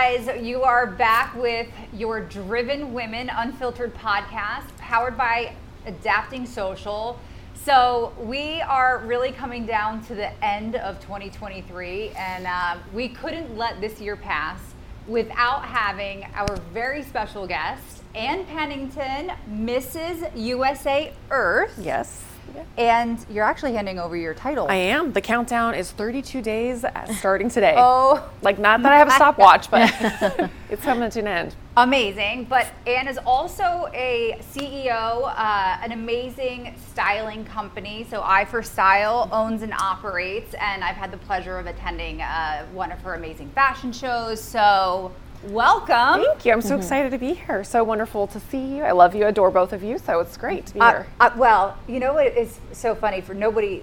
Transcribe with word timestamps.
Guys? 0.00 0.30
You 0.44 0.62
are 0.62 0.86
back 0.86 1.34
with 1.34 1.66
your 1.92 2.20
Driven 2.20 2.94
Women 2.94 3.28
Unfiltered 3.34 3.92
podcast, 3.96 4.68
powered 4.78 5.18
by 5.18 5.56
Adapting 5.86 6.46
Social. 6.46 7.18
So, 7.54 8.12
we 8.16 8.60
are 8.60 8.98
really 9.04 9.32
coming 9.32 9.66
down 9.66 10.04
to 10.04 10.14
the 10.14 10.30
end 10.44 10.76
of 10.76 11.00
2023, 11.00 12.10
and 12.10 12.46
uh, 12.46 12.76
we 12.94 13.08
couldn't 13.08 13.58
let 13.58 13.80
this 13.80 14.00
year 14.00 14.14
pass 14.14 14.60
without 15.08 15.64
having 15.64 16.28
our 16.32 16.56
very 16.72 17.02
special 17.02 17.48
guest, 17.48 18.04
Ann 18.14 18.46
Pennington, 18.46 19.32
Mrs. 19.50 20.30
USA 20.36 21.12
Earth. 21.32 21.76
Yes. 21.76 22.27
And 22.76 23.18
you're 23.30 23.44
actually 23.44 23.72
handing 23.72 23.98
over 23.98 24.16
your 24.16 24.34
title. 24.34 24.66
I 24.68 24.74
am. 24.76 25.12
The 25.12 25.20
countdown 25.20 25.74
is 25.74 25.90
32 25.90 26.40
days 26.42 26.84
starting 27.18 27.48
today. 27.50 27.74
Oh, 27.78 28.28
Like, 28.42 28.58
not 28.58 28.82
that 28.82 28.92
I 28.92 28.98
have 28.98 29.08
a 29.08 29.12
stopwatch, 29.12 29.70
but 29.70 29.90
it's 30.70 30.82
coming 30.82 31.10
to 31.10 31.18
an 31.20 31.26
end. 31.26 31.54
amazing. 31.76 32.44
But 32.44 32.66
Ann 32.86 33.08
is 33.08 33.18
also 33.26 33.88
a 33.92 34.38
CEO, 34.52 35.32
uh, 35.36 35.78
an 35.82 35.92
amazing 35.92 36.74
styling 36.92 37.44
company. 37.44 38.06
So 38.10 38.22
I 38.24 38.44
for 38.44 38.62
Style 38.62 39.28
owns 39.32 39.62
and 39.62 39.72
operates, 39.74 40.54
and 40.54 40.84
I've 40.84 40.96
had 40.96 41.10
the 41.10 41.18
pleasure 41.18 41.58
of 41.58 41.66
attending 41.66 42.22
uh, 42.22 42.64
one 42.72 42.92
of 42.92 43.00
her 43.02 43.14
amazing 43.14 43.50
fashion 43.50 43.92
shows. 43.92 44.40
So 44.42 45.12
welcome. 45.44 46.22
Thank 46.22 46.44
you. 46.44 46.52
I'm 46.52 46.60
so 46.60 46.76
excited 46.76 47.10
to 47.12 47.18
be 47.18 47.34
here. 47.34 47.64
So 47.64 47.84
wonderful 47.84 48.26
to 48.28 48.40
see 48.40 48.76
you. 48.76 48.82
I 48.82 48.92
love 48.92 49.14
you, 49.14 49.26
adore 49.26 49.50
both 49.50 49.72
of 49.72 49.82
you. 49.82 49.98
So 49.98 50.20
it's 50.20 50.36
great 50.36 50.66
to 50.66 50.74
be 50.74 50.80
Uh, 50.80 50.90
here. 50.90 51.06
uh, 51.20 51.30
well, 51.36 51.76
you 51.86 52.00
know 52.00 52.14
what 52.14 52.26
is 52.26 52.58
so 52.72 52.94
funny 52.94 53.20
for 53.20 53.34
nobody, 53.34 53.82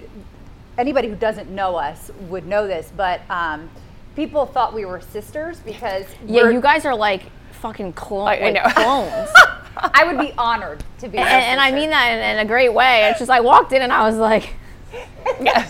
anybody 0.78 1.08
who 1.08 1.16
doesn't 1.16 1.50
know 1.50 1.76
us 1.76 2.12
would 2.30 2.46
know 2.46 2.68
this, 2.68 2.92
but 2.96 3.22
um, 3.30 3.70
people 4.16 4.46
thought 4.46 4.74
we 4.74 4.86
were 4.86 5.00
sisters 5.02 5.60
because 5.60 6.06
Yeah, 6.26 6.44
we're- 6.44 6.54
you 6.54 6.62
guys 6.62 6.86
are 6.86 6.96
like 6.96 7.24
fucking 7.62 7.94
clone, 7.94 8.28
I- 8.28 8.38
I 8.38 8.42
like 8.52 8.54
know. 8.54 8.70
clones. 8.84 9.30
I 9.94 10.06
would 10.06 10.20
be 10.20 10.34
honored 10.38 10.84
to 11.00 11.10
be. 11.10 11.18
and, 11.18 11.28
and 11.28 11.60
I 11.60 11.72
mean 11.72 11.90
that 11.90 12.10
in, 12.12 12.38
in 12.38 12.46
a 12.46 12.48
great 12.48 12.74
way. 12.74 13.10
It's 13.10 13.20
just 13.20 13.30
I 13.32 13.42
walked 13.42 13.74
in 13.74 13.82
and 13.82 13.92
I 13.92 14.08
was 14.08 14.16
like, 14.18 14.54
yes. 15.42 15.70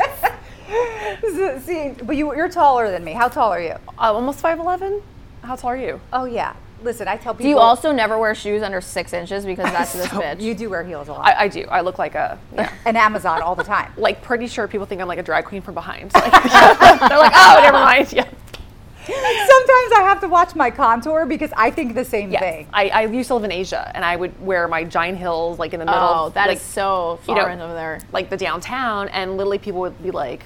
See, 1.65 1.93
but 2.03 2.15
you, 2.15 2.35
you're 2.35 2.49
taller 2.49 2.91
than 2.91 3.03
me. 3.03 3.13
How 3.13 3.27
tall 3.27 3.51
are 3.51 3.61
you? 3.61 3.71
Uh, 3.97 4.13
almost 4.13 4.41
5'11. 4.43 5.01
How 5.45 5.55
tall 5.55 5.71
are 5.71 5.77
you? 5.77 5.99
Oh 6.11 6.25
yeah. 6.25 6.55
Listen, 6.83 7.07
I 7.07 7.15
tell 7.17 7.33
people. 7.33 7.45
do 7.45 7.49
you 7.49 7.57
also 7.57 7.91
never 7.91 8.17
wear 8.19 8.35
shoes 8.35 8.61
under 8.61 8.81
six 8.81 9.13
inches 9.13 9.45
because 9.45 9.71
that's 9.71 9.93
this 9.93 10.07
bitch? 10.07 10.41
You 10.41 10.53
do 10.53 10.69
wear 10.69 10.83
heels 10.83 11.07
a 11.07 11.13
lot. 11.13 11.25
I, 11.25 11.45
I 11.45 11.47
do. 11.47 11.61
I 11.63 11.81
look 11.81 11.97
like 11.97 12.13
a, 12.15 12.37
yeah. 12.53 12.71
and 12.85 12.97
Amazon 12.97 13.41
all 13.41 13.55
the 13.55 13.63
time. 13.63 13.91
like, 13.97 14.21
pretty 14.21 14.47
sure 14.47 14.67
people 14.67 14.85
think 14.85 15.01
I'm 15.01 15.07
like 15.07 15.17
a 15.19 15.23
drag 15.23 15.45
queen 15.45 15.61
from 15.61 15.73
behind. 15.73 16.13
Like, 16.13 16.31
they're 16.31 17.17
like, 17.17 17.31
oh, 17.33 17.59
never 17.63 17.77
mind. 17.77 18.11
Yeah. 18.13 18.27
Sometimes 19.07 19.91
I 19.97 20.01
have 20.03 20.19
to 20.21 20.27
watch 20.27 20.55
my 20.55 20.71
contour 20.71 21.25
because 21.27 21.51
I 21.55 21.69
think 21.69 21.93
the 21.93 22.03
same 22.05 22.31
Yes. 22.31 22.41
thing. 22.41 22.67
I, 22.73 22.89
I 22.89 23.01
used 23.05 23.27
to 23.27 23.35
live 23.35 23.43
in 23.43 23.51
Asia 23.51 23.91
and 23.93 24.03
I 24.03 24.15
would 24.15 24.39
wear 24.43 24.67
my 24.67 24.83
giant 24.83 25.19
heels 25.19 25.59
like 25.59 25.73
in 25.73 25.79
the 25.79 25.85
middle. 25.85 26.01
oh, 26.01 26.29
that 26.29 26.49
is 26.49 26.55
like, 26.55 26.59
so 26.61 27.19
you 27.27 27.35
foreign 27.35 27.59
know, 27.59 27.65
over 27.65 27.73
there. 27.75 27.99
like 28.11 28.29
the 28.31 28.37
downtown, 28.37 29.07
and 29.09 29.37
literally 29.37 29.59
people 29.59 29.79
would 29.81 30.01
be 30.01 30.09
like, 30.11 30.43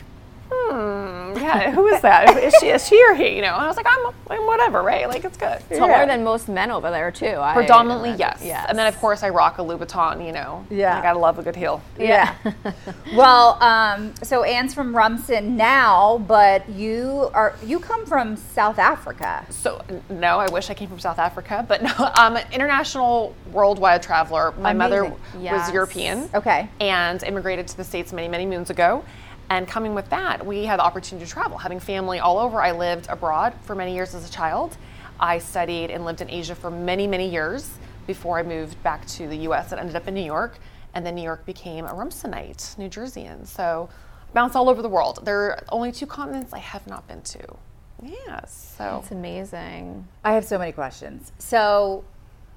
"Hmm, 0.51 1.37
yeah, 1.41 1.71
who 1.71 1.87
is 1.87 2.01
that? 2.01 2.35
Is 2.43 2.53
she, 2.59 2.67
is 2.69 2.87
she 2.87 3.01
or 3.09 3.15
he?" 3.15 3.35
You 3.35 3.41
know, 3.41 3.53
and 3.53 3.63
I 3.63 3.67
was 3.67 3.77
like, 3.77 3.85
"I'm, 3.89 4.13
I'm 4.29 4.45
whatever, 4.47 4.81
right? 4.81 5.07
Like 5.07 5.23
it's 5.25 5.37
good." 5.37 5.59
Taller 5.69 5.91
Yeah. 5.91 6.05
than 6.05 6.23
most 6.23 6.49
men 6.49 6.71
over 6.71 6.89
there 6.91 7.11
too. 7.11 7.37
I 7.39 7.53
Predominantly, 7.53 8.09
imagine. 8.09 8.19
yes. 8.39 8.41
Yes. 8.43 8.65
And 8.69 8.77
then 8.77 8.87
of 8.87 8.97
course 8.97 9.23
I 9.23 9.29
rock 9.29 9.57
a 9.59 9.61
Louboutin. 9.61 10.25
You 10.25 10.31
know, 10.31 10.65
Yeah. 10.69 10.97
I 10.97 11.01
gotta 11.01 11.19
love 11.19 11.39
a 11.39 11.43
good 11.43 11.55
heel. 11.55 11.81
Yeah. 11.97 12.33
well, 13.15 13.61
um, 13.61 14.13
so 14.23 14.43
Ann's 14.43 14.73
from 14.73 14.95
Rumson 14.95 15.55
now, 15.55 16.19
but 16.27 16.67
you 16.69 17.29
are 17.33 17.55
you 17.63 17.79
come 17.79 18.05
from 18.05 18.35
South 18.35 18.79
Africa. 18.79 19.45
So 19.49 19.81
no, 20.09 20.39
I 20.39 20.49
wish 20.51 20.69
I 20.69 20.73
came 20.73 20.89
from 20.89 20.99
South 20.99 21.19
Africa, 21.19 21.65
but 21.67 21.81
no, 21.83 21.91
I'm 21.97 22.35
an 22.37 22.45
international, 22.51 23.35
worldwide 23.51 24.03
traveler. 24.03 24.51
My 24.59 24.73
mother 24.73 25.13
Yes. 25.39 25.67
was 25.67 25.73
European. 25.73 26.29
Okay. 26.33 26.67
and 26.79 27.21
immigrated 27.23 27.67
to 27.67 27.77
the 27.77 27.83
States 27.83 28.11
many, 28.13 28.27
many 28.27 28.45
moons 28.45 28.69
ago. 28.69 29.03
And 29.49 29.67
coming 29.67 29.95
with 29.95 30.09
that, 30.09 30.45
we 30.45 30.65
had 30.65 30.79
the 30.79 30.83
opportunity 30.83 31.25
to 31.25 31.31
travel, 31.31 31.57
having 31.57 31.79
family 31.79 32.19
all 32.19 32.37
over. 32.37 32.61
I 32.61 32.71
lived 32.71 33.07
abroad 33.09 33.53
for 33.63 33.75
many 33.75 33.95
years 33.95 34.13
as 34.13 34.27
a 34.27 34.31
child. 34.31 34.77
I 35.19 35.39
studied 35.39 35.89
and 35.89 36.05
lived 36.05 36.21
in 36.21 36.29
Asia 36.29 36.55
for 36.55 36.69
many, 36.69 37.07
many 37.07 37.29
years 37.29 37.69
before 38.05 38.39
I 38.39 38.43
moved 38.43 38.81
back 38.83 39.05
to 39.07 39.27
the 39.27 39.37
US 39.49 39.71
and 39.71 39.79
ended 39.79 39.95
up 39.95 40.07
in 40.07 40.13
New 40.13 40.23
York. 40.23 40.59
And 40.93 41.05
then 41.05 41.15
New 41.15 41.23
York 41.23 41.45
became 41.45 41.85
a 41.85 41.93
Rumsonite, 41.93 42.77
New 42.77 42.89
Jerseyan. 42.89 43.45
So 43.45 43.89
bounced 44.33 44.55
all 44.55 44.69
over 44.69 44.81
the 44.81 44.89
world. 44.89 45.19
There 45.23 45.51
are 45.51 45.63
only 45.69 45.91
two 45.91 46.05
continents 46.05 46.53
I 46.53 46.59
have 46.59 46.85
not 46.87 47.07
been 47.07 47.21
to. 47.21 47.57
Yes. 48.03 48.75
So 48.77 48.99
It's 49.01 49.11
amazing. 49.11 50.07
I 50.23 50.33
have 50.33 50.45
so 50.45 50.57
many 50.57 50.71
questions. 50.71 51.31
So, 51.37 52.03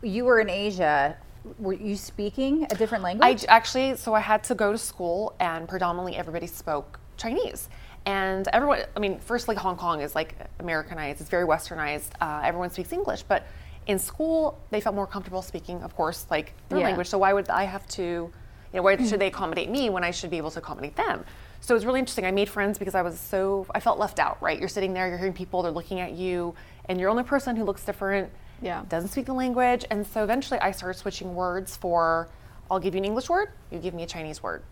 you 0.03 0.25
were 0.25 0.41
in 0.41 0.49
Asia. 0.51 1.17
Were 1.59 1.73
you 1.73 1.97
speaking 1.97 2.67
a 2.71 2.75
different 2.75 3.03
language? 3.03 3.45
I 3.49 3.53
actually, 3.53 3.97
so 3.97 4.15
I 4.15 4.21
had 4.21 4.45
to 4.45 4.55
go 4.55 4.73
to 4.73 4.79
school, 4.79 5.35
and 5.41 5.69
predominantly 5.69 6.17
everybody 6.17 6.47
spoke 6.47 7.01
Chinese. 7.17 7.69
And 8.07 8.49
everyone, 8.53 8.81
I 8.97 9.01
mean, 9.01 9.19
firstly, 9.19 9.57
Hong 9.57 9.77
Kong 9.77 10.01
is 10.01 10.15
like 10.15 10.35
Americanized, 10.61 11.21
it's 11.21 11.31
very 11.31 11.47
westernized. 11.47 12.11
Uh, 12.21 12.43
everyone 12.45 12.71
speaks 12.71 12.93
English, 12.93 13.23
but 13.25 13.47
in 13.87 13.99
school, 13.99 14.59
they 14.71 14.81
felt 14.81 14.95
more 14.95 15.07
comfortable 15.07 15.43
speaking, 15.43 15.83
of 15.83 15.97
course, 15.97 16.27
like 16.31 16.55
their 16.69 16.79
Yeah. 16.79 16.87
language. 16.87 17.09
So 17.09 17.19
why 17.19 17.33
would 17.33 17.49
I 17.49 17.65
have 17.65 17.87
to, 17.89 18.03
you 18.03 18.33
know, 18.73 18.83
why 18.83 18.97
should 18.97 19.21
they 19.21 19.27
accommodate 19.27 19.71
me 19.71 19.91
when 19.91 20.05
I 20.05 20.13
should 20.13 20.31
be 20.31 20.37
able 20.37 20.53
to 20.53 20.61
accommodate 20.61 20.97
them? 20.97 21.25
So 21.61 21.75
it 21.75 21.77
was 21.77 21.87
really 21.87 22.01
interesting. 22.01 22.25
I 22.25 22.31
made 22.33 22.49
friends 22.49 22.79
because 22.79 22.95
I 22.95 23.03
was 23.03 23.19
so, 23.19 23.67
I 23.75 23.81
felt 23.81 23.99
left 23.99 24.19
out, 24.19 24.41
right? 24.41 24.59
You're 24.59 24.69
sitting 24.69 24.95
there, 24.95 25.09
you're 25.09 25.19
hearing 25.19 25.33
people, 25.33 25.63
they're 25.63 25.73
looking 25.73 26.01
at 26.01 26.13
you, 26.13 26.55
and 26.89 27.01
you're 27.01 27.09
the 27.09 27.13
only 27.13 27.23
person 27.25 27.55
who 27.57 27.65
looks 27.65 27.85
different 27.85 28.31
Yeah. 28.63 28.85
doesn't 28.89 29.11
speak 29.11 29.27
the 29.27 29.35
language. 29.35 29.85
And 29.91 30.07
so 30.07 30.23
eventually 30.23 30.61
I 30.61 30.71
started 30.71 30.99
switching 30.99 31.35
words 31.35 31.77
for 31.77 32.29
I'll 32.71 32.81
give 32.81 32.95
you 32.95 32.99
an 32.99 33.05
English 33.05 33.29
word, 33.29 33.51
you 33.71 33.79
give 33.79 33.93
me 33.93 34.03
a 34.03 34.07
Chinese 34.07 34.43
word. 34.43 34.63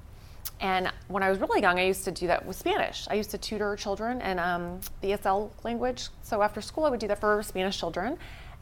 And 0.60 0.90
when 1.08 1.22
I 1.22 1.28
was 1.28 1.38
really 1.38 1.60
young, 1.60 1.78
I 1.78 1.84
used 1.84 2.04
to 2.04 2.10
do 2.10 2.26
that 2.28 2.46
with 2.46 2.56
Spanish. 2.56 3.06
I 3.10 3.14
used 3.14 3.30
to 3.32 3.38
tutor 3.38 3.76
children 3.76 4.20
in 4.22 4.38
um, 4.38 4.80
the 5.00 5.12
ESL 5.12 5.50
language. 5.64 6.08
So 6.22 6.40
after 6.42 6.60
school, 6.60 6.84
I 6.84 6.90
would 6.90 7.00
do 7.00 7.08
that 7.08 7.20
for 7.20 7.42
Spanish 7.42 7.78
children 7.78 8.16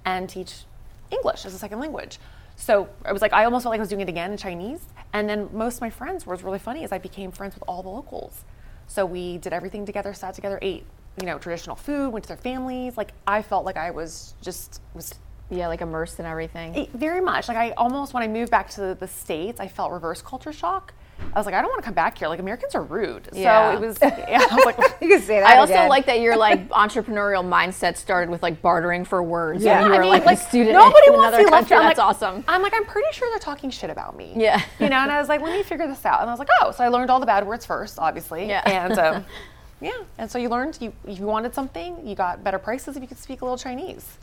and 0.05 0.29
teach 0.29 0.65
English 1.11 1.45
as 1.45 1.55
a 1.55 1.59
second 1.59 1.81
language. 1.81 2.19
So 2.57 2.89
I 3.05 3.13
was 3.13 3.23
like, 3.23 3.33
I 3.33 3.45
almost 3.45 3.63
felt 3.63 3.73
like 3.73 3.79
I 3.79 3.83
was 3.83 3.89
doing 3.89 4.01
it 4.01 4.09
again 4.09 4.33
in 4.33 4.37
Chinese. 4.37 4.81
And 5.13 5.29
then 5.29 5.49
most 5.53 5.77
of 5.77 5.81
my 5.81 5.91
friends, 5.91 6.27
what 6.27 6.33
was 6.33 6.43
really 6.43 6.59
funny 6.59 6.83
is 6.85 6.93
I 6.93 6.99
became 6.99 7.31
friends 7.31 7.55
with 7.55 7.65
all 7.69 7.83
the 7.83 7.89
locals. 7.89 8.45
So 8.87 9.05
we 9.07 9.39
did 9.39 9.53
everything 9.53 9.87
together, 9.87 10.13
sat 10.15 10.35
together, 10.35 10.59
ate, 10.63 10.85
you 11.21 11.27
know, 11.27 11.39
traditional 11.39 11.77
food, 11.77 12.11
went 12.13 12.25
to 12.25 12.29
their 12.29 12.37
families. 12.37 12.97
Like 12.97 13.13
I 13.27 13.43
felt 13.43 13.65
like 13.65 13.77
I 13.77 13.91
was 13.91 14.35
just 14.43 14.81
was 14.95 15.15
Yeah, 15.51 15.69
like 15.69 15.81
immersed 15.81 16.21
in 16.21 16.27
everything. 16.27 16.75
it- 16.75 16.93
very 16.93 17.21
much. 17.21 17.49
Like 17.49 17.57
I 17.57 17.71
almost 17.73 18.15
when 18.15 18.23
I 18.23 18.29
moved 18.29 18.51
back 18.51 18.69
to 18.71 18.81
the, 18.81 18.95
the 18.99 19.09
states, 19.09 19.61
I 19.61 19.69
felt 19.69 19.93
reverse 19.93 20.21
culture 20.23 20.53
shock. 20.53 20.93
I 21.35 21.39
was 21.39 21.47
like, 21.47 21.55
I 21.57 21.61
don't 21.61 21.71
want 21.71 21.81
to 21.83 21.85
come 21.85 21.95
back 21.95 22.17
here. 22.17 22.29
Like 22.29 22.39
Americans 22.39 22.77
are 22.77 22.83
rude. 22.83 23.29
Yeah. 23.33 23.73
So 23.73 23.77
it 23.83 23.87
was. 23.87 23.99
Yeah, 24.01 24.47
I 24.49 24.55
was 24.55 24.65
like, 24.65 24.79
you 25.01 25.09
can 25.09 25.21
say 25.21 25.41
that. 25.41 25.49
I 25.49 25.57
also 25.59 25.73
again. 25.73 25.89
like 25.89 26.07
that 26.07 26.21
your 26.21 26.37
like 26.47 26.69
entrepreneurial 26.69 27.43
mindset 27.45 27.97
started 27.97 28.31
with 28.31 28.41
like 28.41 28.63
bartering 28.63 29.05
for 29.05 29.21
words. 29.21 29.65
Yeah, 29.65 29.81
when 29.83 29.89
you 29.89 29.95
I 29.95 29.97
were 29.97 30.03
mean, 30.05 30.13
like, 30.13 30.27
like, 30.27 30.39
a 30.39 30.41
student 30.41 30.75
nobody 30.75 31.09
in 31.09 31.15
wants 31.15 31.29
another 31.31 31.39
to 31.39 31.45
be 31.45 31.51
left 31.51 31.69
country. 31.71 31.77
out. 31.85 31.89
That's 31.89 31.99
like- 31.99 32.07
awesome. 32.07 32.45
I'm 32.47 32.63
like, 32.63 32.73
I'm 32.73 32.85
pretty 32.85 33.09
sure 33.13 33.29
they're 33.31 33.41
talking 33.41 33.69
shit 33.71 33.91
about 33.91 34.17
me. 34.17 34.33
Yeah. 34.37 34.63
You 34.79 34.89
know, 34.91 34.99
and 34.99 35.11
I 35.11 35.19
was 35.19 35.29
like, 35.29 35.41
let 35.41 35.57
me 35.57 35.65
figure 35.65 35.89
this 35.89 36.05
out. 36.07 36.21
And 36.21 36.31
I 36.31 36.33
was 36.33 36.39
like, 36.39 36.51
oh, 36.61 36.71
so 36.71 36.85
I 36.85 36.89
learned 36.89 37.11
all 37.11 37.19
the 37.19 37.27
bad 37.27 37.45
words 37.47 37.67
first, 37.67 37.99
obviously. 37.99 38.47
Yeah. 38.47 38.63
And 38.65 38.97
um, 38.97 39.25
yeah, 39.81 39.93
and 40.19 40.31
so 40.31 40.39
you 40.39 40.49
learned 40.49 40.79
you 40.81 40.93
if 41.07 41.19
you 41.19 41.27
wanted 41.27 41.55
something, 41.55 42.07
you 42.07 42.15
got 42.15 42.43
better 42.45 42.59
prices 42.59 42.97
if 42.97 43.03
you 43.03 43.09
could 43.09 43.19
speak 43.19 43.41
a 43.41 43.45
little 43.45 43.59
Chinese. 43.59 44.19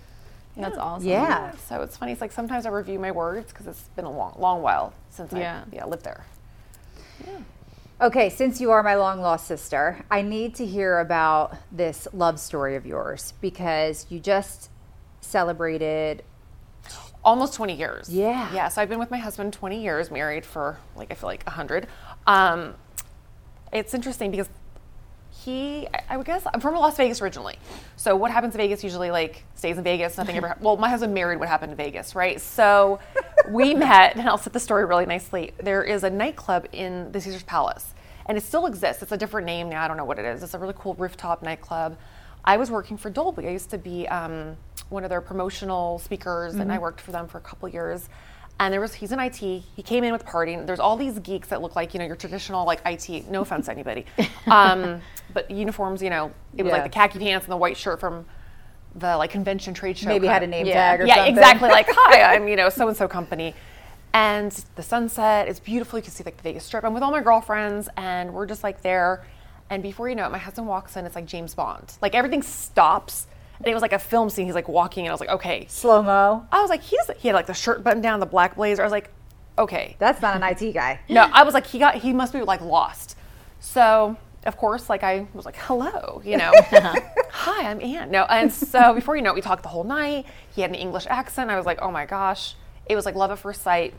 That's 0.57 0.77
awesome. 0.77 1.07
Yeah. 1.09 1.51
So 1.68 1.81
it's 1.81 1.97
funny. 1.97 2.13
It's 2.13 2.21
like 2.21 2.31
sometimes 2.31 2.65
I 2.65 2.69
review 2.69 2.97
my 2.97 3.12
words 3.12 3.51
because 3.51 3.68
it's 3.68 3.89
been 3.95 4.06
a 4.06 4.12
long, 4.12 4.35
long 4.39 4.62
while 4.62 4.94
since 5.09 5.33
Yeah. 5.33 5.63
I 5.69 5.75
yeah 5.75 5.85
lived 5.85 6.03
there. 6.06 6.24
Okay, 8.01 8.29
since 8.29 8.59
you 8.59 8.71
are 8.71 8.83
my 8.83 8.95
long 8.95 9.21
lost 9.21 9.47
sister, 9.47 10.03
I 10.12 10.21
need 10.21 10.56
to 10.56 10.65
hear 10.65 11.00
about 11.00 11.56
this 11.71 12.07
love 12.13 12.39
story 12.41 12.75
of 12.75 12.85
yours 12.85 13.33
because 13.41 14.06
you 14.09 14.19
just 14.19 14.69
celebrated. 15.21 16.24
almost 17.24 17.56
20 17.56 17.74
years. 17.74 18.07
Yeah. 18.09 18.53
Yeah. 18.53 18.68
So 18.68 18.81
I've 18.81 18.89
been 18.89 19.00
with 19.00 19.09
my 19.12 19.18
husband 19.18 19.51
20 19.53 19.81
years, 19.81 20.12
married 20.12 20.45
for 20.45 20.77
like, 20.95 21.09
I 21.12 21.15
feel 21.15 21.27
like 21.27 21.44
100. 21.45 21.88
Um, 22.27 22.75
it's 23.74 23.94
interesting 23.95 24.29
because 24.29 24.47
he, 25.43 25.87
I- 26.09 26.21
guess, 26.23 26.43
I'm 26.51 26.59
from 26.59 26.75
Las 26.75 26.97
Vegas 26.97 27.21
originally. 27.21 27.57
So 27.97 28.15
what 28.15 28.31
happens 28.31 28.55
in 28.55 28.57
Vegas 28.59 28.83
usually 28.83 29.11
like 29.11 29.43
stays 29.55 29.77
in 29.77 29.83
Vegas, 29.83 30.17
nothing 30.17 30.37
ever, 30.37 30.55
well, 30.61 30.77
my 30.77 30.89
husband 30.89 31.13
married 31.13 31.39
what 31.39 31.47
happened 31.49 31.71
in 31.71 31.77
Vegas, 31.77 32.15
right? 32.15 32.39
So 32.41 32.99
we 33.49 33.73
met, 33.75 34.15
and 34.15 34.27
I'll 34.27 34.37
set 34.37 34.53
the 34.53 34.59
story 34.59 34.85
really 34.85 35.05
nicely. 35.05 35.51
There 35.61 35.83
is 35.83 36.03
a 36.03 36.09
nightclub 36.09 36.67
in 36.71 37.11
the 37.11 37.21
Caesars 37.21 37.43
Palace, 37.43 37.93
and 38.25 38.37
it 38.37 38.43
still 38.43 38.65
exists. 38.65 39.03
It's 39.03 39.11
a 39.11 39.17
different 39.17 39.45
name 39.45 39.69
now. 39.69 39.83
I 39.83 39.87
don't 39.87 39.97
know 39.97 40.05
what 40.05 40.19
it 40.19 40.25
is. 40.25 40.41
It's 40.41 40.53
a 40.53 40.59
really 40.59 40.75
cool 40.77 40.95
rooftop 40.95 41.43
nightclub. 41.43 41.97
I 42.43 42.57
was 42.57 42.71
working 42.71 42.97
for 42.97 43.09
Dolby. 43.09 43.47
I 43.47 43.51
used 43.51 43.69
to 43.71 43.77
be 43.77 44.07
um, 44.07 44.55
one 44.89 45.03
of 45.03 45.09
their 45.09 45.21
promotional 45.21 45.99
speakers, 45.99 46.55
and 46.55 46.71
I 46.71 46.77
worked 46.77 47.01
for 47.01 47.11
them 47.11 47.27
for 47.27 47.39
a 47.39 47.41
couple 47.41 47.67
years. 47.69 48.07
And 48.59 48.73
there 48.73 48.79
was 48.79 48.93
he's 48.93 49.11
in 49.11 49.19
IT. 49.19 49.35
He 49.35 49.83
came 49.83 50.03
in 50.05 50.13
with 50.13 50.25
partying. 50.25 50.65
There's 50.65 50.79
all 50.79 50.95
these 50.95 51.19
geeks 51.19 51.49
that 51.49 51.61
look 51.61 51.75
like 51.75 51.93
you 51.93 51.99
know 51.99 52.05
your 52.05 52.15
traditional 52.15 52.65
like 52.65 52.81
IT. 52.85 53.29
No 53.29 53.41
offense 53.41 53.65
to 53.65 53.71
anybody, 53.73 54.05
um, 54.47 55.01
but 55.33 55.51
uniforms. 55.51 56.01
You 56.01 56.09
know, 56.09 56.31
it 56.55 56.63
was 56.63 56.71
Yeah. 56.71 56.77
like 56.77 56.83
the 56.83 56.89
khaki 56.97 57.19
pants 57.19 57.45
and 57.45 57.51
the 57.51 57.57
white 57.57 57.75
shirt 57.75 57.99
from 57.99 58.25
the 58.95 59.17
like 59.17 59.29
convention 59.29 59.73
trade 59.73 59.97
show. 59.97 60.07
Maybe 60.07 60.27
had 60.27 60.41
a 60.41 60.47
name 60.47 60.65
Yeah. 60.67 60.73
tag 60.73 61.01
or 61.01 61.05
yeah, 61.05 61.15
something. 61.15 61.33
exactly. 61.37 61.69
Like, 61.69 61.87
hi, 61.89 62.33
I'm 62.33 62.47
you 62.47 62.55
know 62.55 62.69
so 62.69 62.87
and 62.87 62.95
so 62.95 63.09
company, 63.09 63.53
and 64.13 64.51
the 64.75 64.83
sunset 64.83 65.49
is 65.49 65.59
beautiful. 65.59 65.99
You 65.99 66.03
can 66.03 66.11
see 66.13 66.23
like 66.23 66.37
the 66.37 66.43
Vegas 66.43 66.63
Strip. 66.63 66.85
I'm 66.85 66.93
with 66.93 67.03
all 67.03 67.11
my 67.11 67.21
girlfriends, 67.21 67.89
and 67.97 68.33
we're 68.33 68.45
just 68.45 68.63
like 68.63 68.81
there. 68.81 69.25
And 69.69 69.83
before 69.83 70.07
you 70.07 70.15
know 70.15 70.27
it, 70.27 70.31
my 70.31 70.37
husband 70.37 70.67
walks 70.67 70.95
in. 70.95 71.05
It's 71.05 71.15
like 71.15 71.25
James 71.25 71.53
Bond. 71.55 71.97
Like 72.01 72.15
everything 72.15 72.41
stops, 72.41 73.27
and 73.59 73.67
it 73.67 73.73
was 73.73 73.81
like 73.81 73.93
a 73.93 73.99
film 73.99 74.29
scene. 74.29 74.45
He's 74.45 74.55
like 74.55 74.67
walking, 74.67 75.05
and 75.05 75.11
I 75.11 75.13
was 75.13 75.19
like, 75.19 75.29
okay. 75.29 75.65
Slow 75.69 76.01
mo. 76.01 76.45
I 76.51 76.61
was 76.61 76.69
like, 76.69 76.81
he's 76.81 76.99
he 77.17 77.27
had 77.29 77.35
like 77.35 77.47
the 77.47 77.53
shirt 77.53 77.83
buttoned 77.83 78.03
down, 78.03 78.19
the 78.19 78.25
black 78.25 78.55
blazer. 78.55 78.81
I 78.81 78.85
was 78.85 78.91
like, 78.91 79.09
okay. 79.57 79.95
That's 79.99 80.21
not 80.21 80.35
an 80.35 80.43
IT 80.43 80.73
guy. 80.73 80.99
No, 81.09 81.29
I 81.31 81.43
was 81.43 81.53
like, 81.53 81.65
he 81.65 81.79
got, 81.79 81.95
he 81.95 82.13
must 82.13 82.33
be 82.33 82.41
like 82.41 82.61
lost. 82.61 83.17
So, 83.59 84.17
of 84.45 84.57
course, 84.57 84.89
like 84.89 85.03
I 85.03 85.27
was 85.33 85.45
like, 85.45 85.55
hello, 85.57 86.21
you 86.25 86.37
know, 86.37 86.51
hi, 87.31 87.69
I'm 87.69 87.81
Ann. 87.81 88.11
No, 88.11 88.23
and 88.23 88.51
so 88.51 88.93
before 88.99 89.15
you 89.15 89.21
know 89.21 89.31
it, 89.31 89.35
we 89.35 89.41
talked 89.41 89.63
the 89.63 89.69
whole 89.69 89.83
night. 89.83 90.25
He 90.53 90.61
had 90.61 90.69
an 90.69 90.75
English 90.75 91.07
accent. 91.09 91.49
I 91.49 91.57
was 91.57 91.65
like, 91.65 91.79
oh 91.81 91.91
my 91.91 92.05
gosh, 92.05 92.55
it 92.85 92.95
was 92.95 93.05
like 93.05 93.15
love 93.15 93.31
at 93.31 93.39
first 93.39 93.61
sight. 93.63 93.93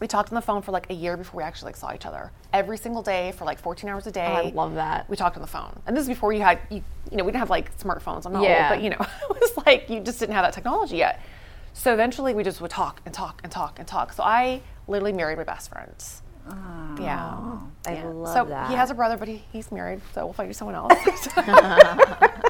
We 0.00 0.06
talked 0.06 0.30
on 0.30 0.34
the 0.36 0.40
phone 0.42 0.62
for 0.62 0.70
like 0.72 0.88
a 0.90 0.94
year 0.94 1.16
before 1.16 1.38
we 1.38 1.44
actually 1.44 1.68
like 1.70 1.76
saw 1.76 1.92
each 1.92 2.06
other 2.06 2.30
every 2.52 2.78
single 2.78 3.02
day 3.02 3.32
for 3.32 3.44
like 3.44 3.58
14 3.58 3.90
hours 3.90 4.06
a 4.06 4.10
oh, 4.10 4.12
day. 4.12 4.24
I 4.26 4.42
love 4.54 4.74
that. 4.74 5.08
We 5.10 5.16
talked 5.16 5.36
on 5.36 5.42
the 5.42 5.48
phone, 5.48 5.80
and 5.86 5.96
this 5.96 6.02
is 6.02 6.08
before 6.08 6.32
you 6.32 6.40
had 6.40 6.58
you, 6.70 6.82
you 7.10 7.16
know 7.16 7.24
we 7.24 7.30
didn't 7.32 7.40
have 7.40 7.50
like 7.50 7.76
smartphones. 7.78 8.24
I'm 8.26 8.32
not 8.32 8.42
Yeah. 8.42 8.68
old, 8.70 8.76
but 8.78 8.82
you 8.84 8.90
know 8.90 8.96
it 9.30 9.40
was 9.40 9.56
like 9.66 9.88
you 9.90 10.00
just 10.00 10.18
didn't 10.20 10.34
have 10.34 10.44
that 10.44 10.52
technology 10.54 10.96
yet. 10.96 11.20
So 11.72 11.92
eventually 11.92 12.34
we 12.34 12.42
just 12.44 12.60
would 12.60 12.70
talk 12.70 13.00
and 13.04 13.14
talk 13.14 13.40
and 13.42 13.52
talk 13.52 13.78
and 13.78 13.86
talk. 13.86 14.12
So 14.12 14.22
I 14.22 14.62
literally 14.86 15.12
married 15.12 15.38
my 15.38 15.44
best 15.44 15.70
friend. 15.70 15.94
yeah. 17.00 17.58
I 17.86 17.92
Yeah. 17.94 18.04
love 18.08 18.34
so 18.34 18.44
that. 18.46 18.68
he 18.70 18.74
has 18.76 18.90
a 18.90 18.94
brother, 18.94 19.16
but 19.16 19.28
he, 19.28 19.44
he's 19.52 19.70
married, 19.70 20.00
so 20.14 20.24
we'll 20.24 20.32
find 20.32 20.48
you 20.48 20.54
someone 20.54 20.74
else. 20.74 20.92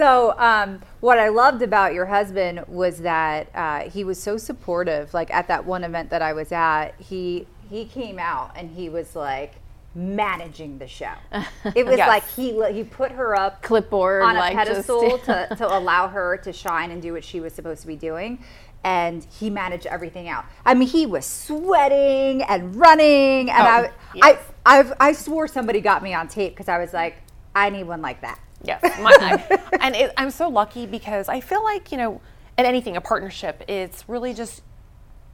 So, 0.00 0.34
um, 0.38 0.80
what 1.00 1.18
I 1.18 1.28
loved 1.28 1.60
about 1.60 1.92
your 1.92 2.06
husband 2.06 2.64
was 2.68 3.00
that 3.00 3.48
uh, 3.54 3.80
he 3.90 4.02
was 4.02 4.18
so 4.22 4.38
supportive. 4.38 5.12
Like 5.12 5.30
at 5.30 5.48
that 5.48 5.66
one 5.66 5.84
event 5.84 6.08
that 6.08 6.22
I 6.22 6.32
was 6.32 6.52
at, 6.52 6.92
he 6.98 7.46
he 7.68 7.84
came 7.84 8.18
out 8.18 8.52
and 8.56 8.70
he 8.70 8.88
was 8.88 9.14
like 9.14 9.56
managing 9.94 10.78
the 10.78 10.86
show. 10.86 11.12
It 11.76 11.84
was 11.84 11.98
Yes. 11.98 12.08
like 12.08 12.26
he 12.30 12.46
he 12.72 12.82
put 12.82 13.12
her 13.12 13.36
up 13.38 13.60
Clipboard, 13.62 14.22
on 14.22 14.36
a 14.36 14.38
like, 14.38 14.54
just- 14.56 14.68
pedestal 14.88 15.18
to, 15.26 15.54
to 15.58 15.76
allow 15.78 16.08
her 16.08 16.38
to 16.44 16.52
shine 16.52 16.90
and 16.92 17.02
do 17.02 17.12
what 17.12 17.22
she 17.22 17.38
was 17.40 17.52
supposed 17.52 17.82
to 17.82 17.86
be 17.86 17.96
doing. 17.96 18.42
And 18.82 19.22
he 19.38 19.50
managed 19.50 19.84
everything 19.84 20.30
out. 20.30 20.46
I 20.64 20.72
mean, 20.72 20.88
he 20.88 21.04
was 21.04 21.26
sweating 21.26 22.40
and 22.44 22.74
running, 22.74 23.50
and 23.50 23.66
Oh, 23.66 23.70
I, 23.70 23.90
yes. 24.14 24.38
I, 24.64 24.78
I've, 24.78 24.92
I 24.98 25.12
swore 25.12 25.46
somebody 25.46 25.82
got 25.82 26.02
me 26.02 26.14
on 26.14 26.26
tape 26.28 26.54
because 26.54 26.68
I 26.70 26.78
was 26.78 26.94
like, 26.94 27.16
I 27.54 27.68
need 27.68 27.84
one 27.84 28.00
like 28.00 28.22
that. 28.22 28.38
Yes, 28.62 28.82
my, 29.00 29.60
and 29.80 29.96
it, 29.96 30.12
I'm 30.16 30.30
so 30.30 30.48
lucky 30.48 30.86
because 30.86 31.28
I 31.28 31.40
feel 31.40 31.62
like 31.64 31.92
you 31.92 31.98
know, 31.98 32.20
in 32.58 32.66
anything, 32.66 32.96
a 32.96 33.00
partnership, 33.00 33.64
it's 33.68 34.08
really 34.08 34.34
just 34.34 34.62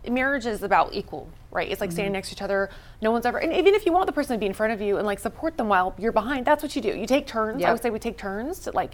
marriage 0.09 0.47
is 0.47 0.63
about 0.63 0.95
equal, 0.95 1.29
right? 1.51 1.71
It's 1.71 1.81
like 1.81 1.91
standing 1.91 2.11
mm-hmm. 2.11 2.15
next 2.15 2.29
to 2.29 2.35
each 2.37 2.43
other. 2.43 2.71
No 3.03 3.11
one's 3.11 3.27
ever, 3.27 3.39
and 3.39 3.53
even 3.53 3.75
if 3.75 3.85
you 3.87 3.93
want 3.93 4.07
the 4.07 4.13
person 4.13 4.37
to 4.37 4.39
be 4.39 4.47
in 4.47 4.53
front 4.53 4.73
of 4.73 4.81
you 4.81 4.99
and 4.99 5.07
like 5.07 5.19
support 5.19 5.57
them 5.57 5.69
while 5.69 5.95
you're 5.99 6.13
behind, 6.13 6.47
that's 6.47 6.63
what 6.63 6.77
you 6.77 6.83
do. 6.83 6.97
You 6.97 7.07
take 7.07 7.27
turns. 7.27 7.57
I 7.57 7.67
Yep. 7.67 7.73
would 7.73 7.83
say 7.83 7.91
we 7.91 7.99
take 7.99 8.19
turns 8.19 8.61
to 8.61 8.71
like, 8.73 8.93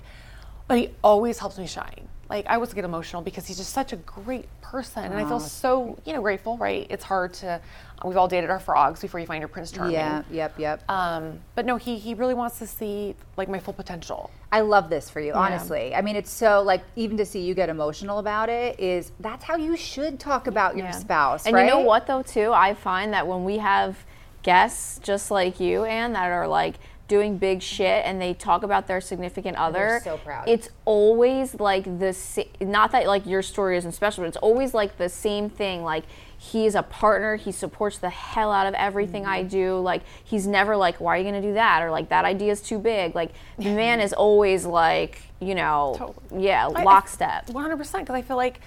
but 0.69 0.79
he 0.79 0.91
always 1.03 1.39
helps 1.39 1.59
me 1.59 1.67
shine. 1.67 2.09
Like 2.31 2.47
I 2.49 2.55
always 2.55 2.73
get 2.73 2.85
emotional 2.85 3.21
because 3.21 3.47
he's 3.47 3.59
just 3.59 3.75
such 3.75 3.93
a 3.93 3.97
great 3.97 4.47
person, 4.63 5.05
and 5.05 5.15
I 5.15 5.25
feel 5.27 5.39
so 5.39 5.99
you 6.07 6.15
know 6.15 6.23
grateful. 6.23 6.57
Right? 6.57 6.87
It's 6.89 7.05
hard 7.05 7.35
to. 7.35 7.61
We've 8.05 8.17
all 8.17 8.27
dated 8.27 8.49
our 8.51 8.59
frogs 8.59 9.01
before 9.01 9.21
you 9.21 9.27
find 9.27 9.41
your 9.41 9.49
prince 9.49 9.71
charming. 9.71 9.93
Yeah, 9.93 10.23
yep, 10.31 10.59
yep. 10.59 10.83
Um, 10.91 11.39
but 11.55 11.67
no, 11.67 11.77
he 11.77 11.99
he 11.99 12.15
really 12.15 12.33
wants 12.35 12.59
to 12.61 12.67
see 12.67 13.15
like 13.37 13.49
my 13.51 13.59
full 13.59 13.75
potential. 13.75 14.31
I 14.51 14.61
love 14.63 14.89
this 14.89 15.11
for 15.11 15.21
you, 15.21 15.35
honestly. 15.35 15.95
I 15.95 16.01
mean, 16.01 16.17
it's 16.17 16.31
so 16.31 16.63
like 16.63 16.83
even 16.97 17.17
to 17.19 17.27
see 17.27 17.41
you 17.43 17.55
get 17.55 17.69
emotional 17.69 18.19
about 18.19 18.49
it 18.49 18.81
is 18.81 19.13
that's 19.21 19.45
how 19.45 19.57
you 19.57 19.77
should 19.77 20.19
talk 20.19 20.47
about 20.47 20.75
your 20.77 20.87
Yeah. 20.87 20.93
spouse, 20.93 21.45
And 21.47 21.55
right? 21.55 21.61
you 21.63 21.67
know 21.71 21.81
what 21.81 22.07
though 22.07 22.23
too? 22.23 22.51
I 22.53 22.73
find 22.75 23.13
that 23.13 23.27
when 23.27 23.45
we 23.45 23.59
have 23.59 23.99
guests 24.43 24.99
just 25.01 25.31
like 25.31 25.61
you, 25.61 25.85
Ann, 25.85 26.15
that 26.15 26.31
are 26.31 26.49
like 26.49 26.77
doing 27.09 27.37
big 27.37 27.61
shit 27.61 28.05
and 28.07 28.21
they 28.21 28.33
talk 28.33 28.63
about 28.63 28.87
their 28.87 29.01
significant 29.01 29.57
other, 29.57 30.01
so 30.03 30.17
proud. 30.19 30.49
it's 30.49 30.71
always 30.85 31.55
like 31.61 31.99
the 31.99 32.13
sa- 32.13 32.43
not 32.61 32.93
that 32.93 33.07
like 33.07 33.27
your 33.27 33.43
story 33.43 33.77
isn't 33.77 33.93
special, 33.93 34.23
but 34.23 34.29
it's 34.29 34.37
always 34.39 34.73
like 34.73 34.97
the 34.97 35.09
same 35.09 35.51
thing. 35.51 35.83
Like 35.83 36.05
he's 36.39 36.75
a 36.75 36.83
partner, 36.83 37.37
he 37.37 37.53
supports 37.53 37.99
the 37.99 38.09
hell 38.11 38.51
out 38.51 38.67
of 38.67 38.75
everything 38.75 39.27
I 39.27 39.41
Mm-hmm. 39.41 39.49
do. 39.49 39.79
Like 39.81 40.03
he's 40.25 40.47
never 40.47 40.77
like, 40.77 41.01
why 41.01 41.15
are 41.17 41.19
you 41.19 41.25
gonna 41.25 41.43
do 41.43 41.55
that? 41.55 41.83
Or 41.83 41.91
like 41.91 42.09
that 42.09 42.25
idea 42.25 42.51
is 42.53 42.63
too 42.63 42.79
big. 42.79 43.15
Like 43.15 43.33
the 43.59 43.75
man 43.75 44.01
is 44.01 44.13
always 44.13 44.65
like, 44.65 45.21
you 45.41 45.55
know, 45.55 45.95
Totally. 45.99 46.47
yeah, 46.47 46.67
I- 46.69 46.81
I- 46.81 46.85
lockstep. 46.85 47.47
100% 47.49 47.79
because 47.79 48.15
I 48.15 48.23
feel 48.23 48.37
like, 48.37 48.61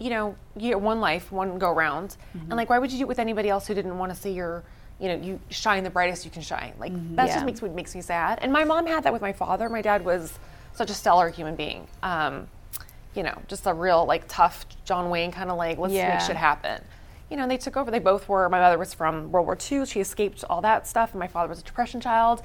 you 0.00 0.10
know, 0.10 0.36
you 0.56 0.70
get 0.70 0.80
one 0.80 1.00
life, 1.00 1.30
one 1.30 1.58
go 1.58 1.72
round. 1.72 2.16
And 2.34 2.50
like, 2.50 2.70
why 2.70 2.78
would 2.78 2.90
you 2.90 2.98
do 2.98 3.04
it 3.04 3.08
with 3.08 3.18
anybody 3.18 3.48
else 3.50 3.66
who 3.66 3.74
didn't 3.74 3.98
want 3.98 4.12
to 4.12 4.18
see 4.18 4.32
your, 4.32 4.62
you 5.00 5.08
know, 5.08 5.14
you 5.16 5.40
shine 5.50 5.84
the 5.84 5.90
brightest 5.90 6.24
you 6.24 6.30
can 6.30 6.42
shine? 6.42 6.72
Like, 6.78 6.92
that 7.16 7.28
Yeah. 7.28 7.34
just 7.34 7.46
makes 7.46 7.62
me, 7.62 7.68
makes 7.70 7.94
me 7.94 8.00
sad. 8.00 8.38
And 8.42 8.52
my 8.52 8.64
mom 8.64 8.86
had 8.86 9.04
that 9.04 9.12
with 9.12 9.22
my 9.22 9.32
father. 9.32 9.68
My 9.68 9.80
dad 9.82 10.04
was 10.04 10.38
such 10.74 10.90
a 10.90 10.94
stellar 10.94 11.28
human 11.28 11.54
being. 11.54 11.86
Um, 12.02 12.48
you 13.14 13.22
know, 13.22 13.36
just 13.48 13.66
a 13.66 13.72
real, 13.74 14.04
like, 14.06 14.24
tough 14.28 14.66
John 14.84 15.08
Wayne 15.10 15.30
kind 15.32 15.50
of 15.50 15.56
like, 15.56 15.78
let's 15.78 15.94
Yeah. 15.94 16.10
make 16.10 16.20
shit 16.20 16.36
happen. 16.36 16.82
You 17.30 17.36
know, 17.36 17.42
and 17.42 17.50
they 17.50 17.56
took 17.58 17.76
over. 17.76 17.90
They 17.90 17.98
both 17.98 18.28
were, 18.28 18.48
my 18.48 18.58
mother 18.58 18.78
was 18.78 18.94
from 18.94 19.30
World 19.30 19.46
War 19.46 19.56
II. 19.70 19.84
She 19.86 20.00
escaped 20.00 20.44
all 20.48 20.60
that 20.62 20.86
stuff. 20.86 21.10
And 21.12 21.20
my 21.20 21.26
father 21.28 21.48
was 21.48 21.60
a 21.60 21.64
depression 21.64 22.00
child. 22.00 22.42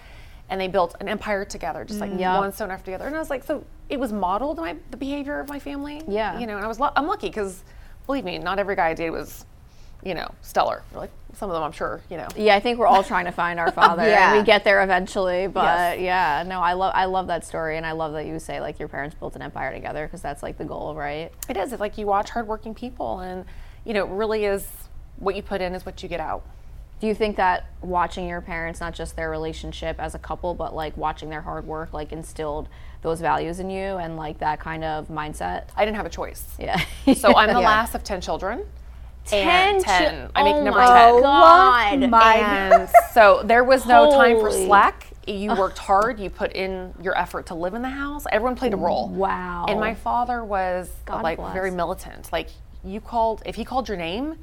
And 0.49 0.59
they 0.59 0.67
built 0.67 0.95
an 0.99 1.07
empire 1.07 1.45
together, 1.45 1.85
just 1.85 2.01
like 2.01 2.11
Yep. 2.15 2.37
one 2.37 2.51
stone 2.51 2.69
after 2.69 2.91
the 2.91 2.95
other. 2.95 3.07
And 3.07 3.15
I 3.15 3.19
was 3.19 3.29
like, 3.29 3.43
so 3.43 3.63
it 3.89 3.97
was 3.99 4.11
modeled 4.11 4.57
my 4.57 4.75
the 4.91 4.97
behavior 4.97 5.39
of 5.39 5.47
my 5.47 5.57
family. 5.57 6.01
Yeah. 6.07 6.37
You 6.37 6.45
know, 6.47 6.57
and 6.57 6.65
I 6.65 6.67
was 6.67 6.79
I'm 6.81 7.07
lucky 7.07 7.27
because 7.29 7.63
believe 8.05 8.25
me, 8.25 8.37
not 8.39 8.59
every 8.59 8.75
guy 8.75 8.89
I 8.89 8.93
dated 8.93 9.13
was, 9.13 9.45
you 10.05 10.13
know, 10.13 10.29
stellar. 10.41 10.83
Like 10.93 11.11
some 11.35 11.49
of 11.49 11.53
them, 11.55 11.63
I'm 11.63 11.71
sure. 11.71 12.01
You 12.09 12.17
know. 12.17 12.27
Yeah, 12.35 12.55
I 12.55 12.59
think 12.59 12.77
we're 12.79 12.87
all 12.87 13.03
trying 13.03 13.25
to 13.25 13.31
find 13.31 13.59
our 13.59 13.71
father, 13.81 14.07
Yeah. 14.07 14.31
and 14.33 14.39
we 14.41 14.45
get 14.45 14.63
there 14.63 14.81
eventually. 14.83 15.47
But 15.47 15.99
Yes. 15.99 16.01
yeah, 16.01 16.43
no, 16.47 16.59
I 16.61 16.73
love 16.73 16.93
I 16.95 17.05
love 17.05 17.27
that 17.27 17.45
story, 17.45 17.77
and 17.77 17.85
I 17.85 17.91
love 17.93 18.13
that 18.13 18.25
you 18.25 18.39
say 18.39 18.59
like 18.61 18.79
your 18.79 18.87
parents 18.87 19.15
built 19.15 19.35
an 19.35 19.41
empire 19.41 19.73
together 19.73 20.05
because 20.05 20.21
that's 20.21 20.43
like 20.43 20.57
the 20.57 20.65
goal, 20.65 20.95
right? 20.95 21.31
It 21.49 21.57
is. 21.57 21.71
It's 21.73 21.79
like 21.81 21.97
you 21.97 22.05
watch 22.05 22.29
hardworking 22.31 22.73
people, 22.75 23.19
and 23.19 23.45
you 23.85 23.93
know, 23.93 24.05
it 24.05 24.09
really 24.11 24.45
is 24.45 24.67
what 25.17 25.35
you 25.35 25.41
put 25.41 25.61
in 25.61 25.73
is 25.75 25.85
what 25.85 26.01
you 26.03 26.09
get 26.09 26.19
out. 26.19 26.43
Do 26.99 27.07
you 27.07 27.15
think 27.15 27.35
that 27.35 27.65
watching 27.81 28.29
your 28.29 28.39
parents, 28.39 28.79
not 28.79 28.93
just 28.93 29.17
their 29.17 29.29
relationship 29.29 29.99
as 29.99 30.15
a 30.15 30.19
couple, 30.19 30.53
but 30.53 30.73
like 30.73 30.95
watching 30.95 31.29
their 31.29 31.41
hard 31.41 31.67
work, 31.67 31.91
like 31.91 32.13
instilled 32.13 32.69
those 33.01 33.19
values 33.19 33.59
in 33.59 33.69
you 33.69 33.97
and 33.97 34.15
like 34.15 34.37
that 34.39 34.61
kind 34.61 34.85
of 34.85 35.09
mindset? 35.09 35.65
I 35.75 35.83
didn't 35.83 35.97
have 35.97 36.05
a 36.05 36.09
choice. 36.09 36.43
Yeah. 36.57 36.79
So 37.15 37.35
I'm 37.35 37.47
the 37.53 37.59
Yeah. 37.59 37.67
last 37.67 37.93
of 37.95 38.03
ten 38.05 38.21
children. 38.21 38.65
Ten. 39.25 39.81
10. 39.81 40.31
I 40.35 40.43
make 40.43 40.55
oh 40.55 40.63
number 40.63 40.79
10. 40.79 41.21
God. 41.21 41.99
my 42.09 42.35
And 42.35 42.89
so 43.13 43.41
there 43.43 43.63
was 43.63 43.85
no 43.85 44.11
time 44.11 44.39
for 44.39 44.51
slack. 44.51 45.07
You 45.27 45.55
worked 45.55 45.77
hard. 45.77 46.19
You 46.19 46.29
put 46.29 46.53
in 46.53 46.93
your 47.01 47.17
effort 47.17 47.45
to 47.47 47.55
live 47.55 47.73
in 47.73 47.81
the 47.81 47.89
house. 47.89 48.25
Everyone 48.31 48.55
played 48.55 48.73
a 48.73 48.77
role. 48.77 49.09
Wow. 49.09 49.65
And 49.69 49.79
my 49.79 49.95
father 49.95 50.43
was 50.43 50.89
God 51.05 51.23
like 51.23 51.37
bless. 51.37 51.53
very 51.53 51.71
militant. 51.71 52.31
Like 52.31 52.49
you 52.83 52.99
called, 52.99 53.41
if 53.45 53.55
he 53.55 53.63
called 53.63 53.87
your 53.87 53.97
name, 53.97 54.35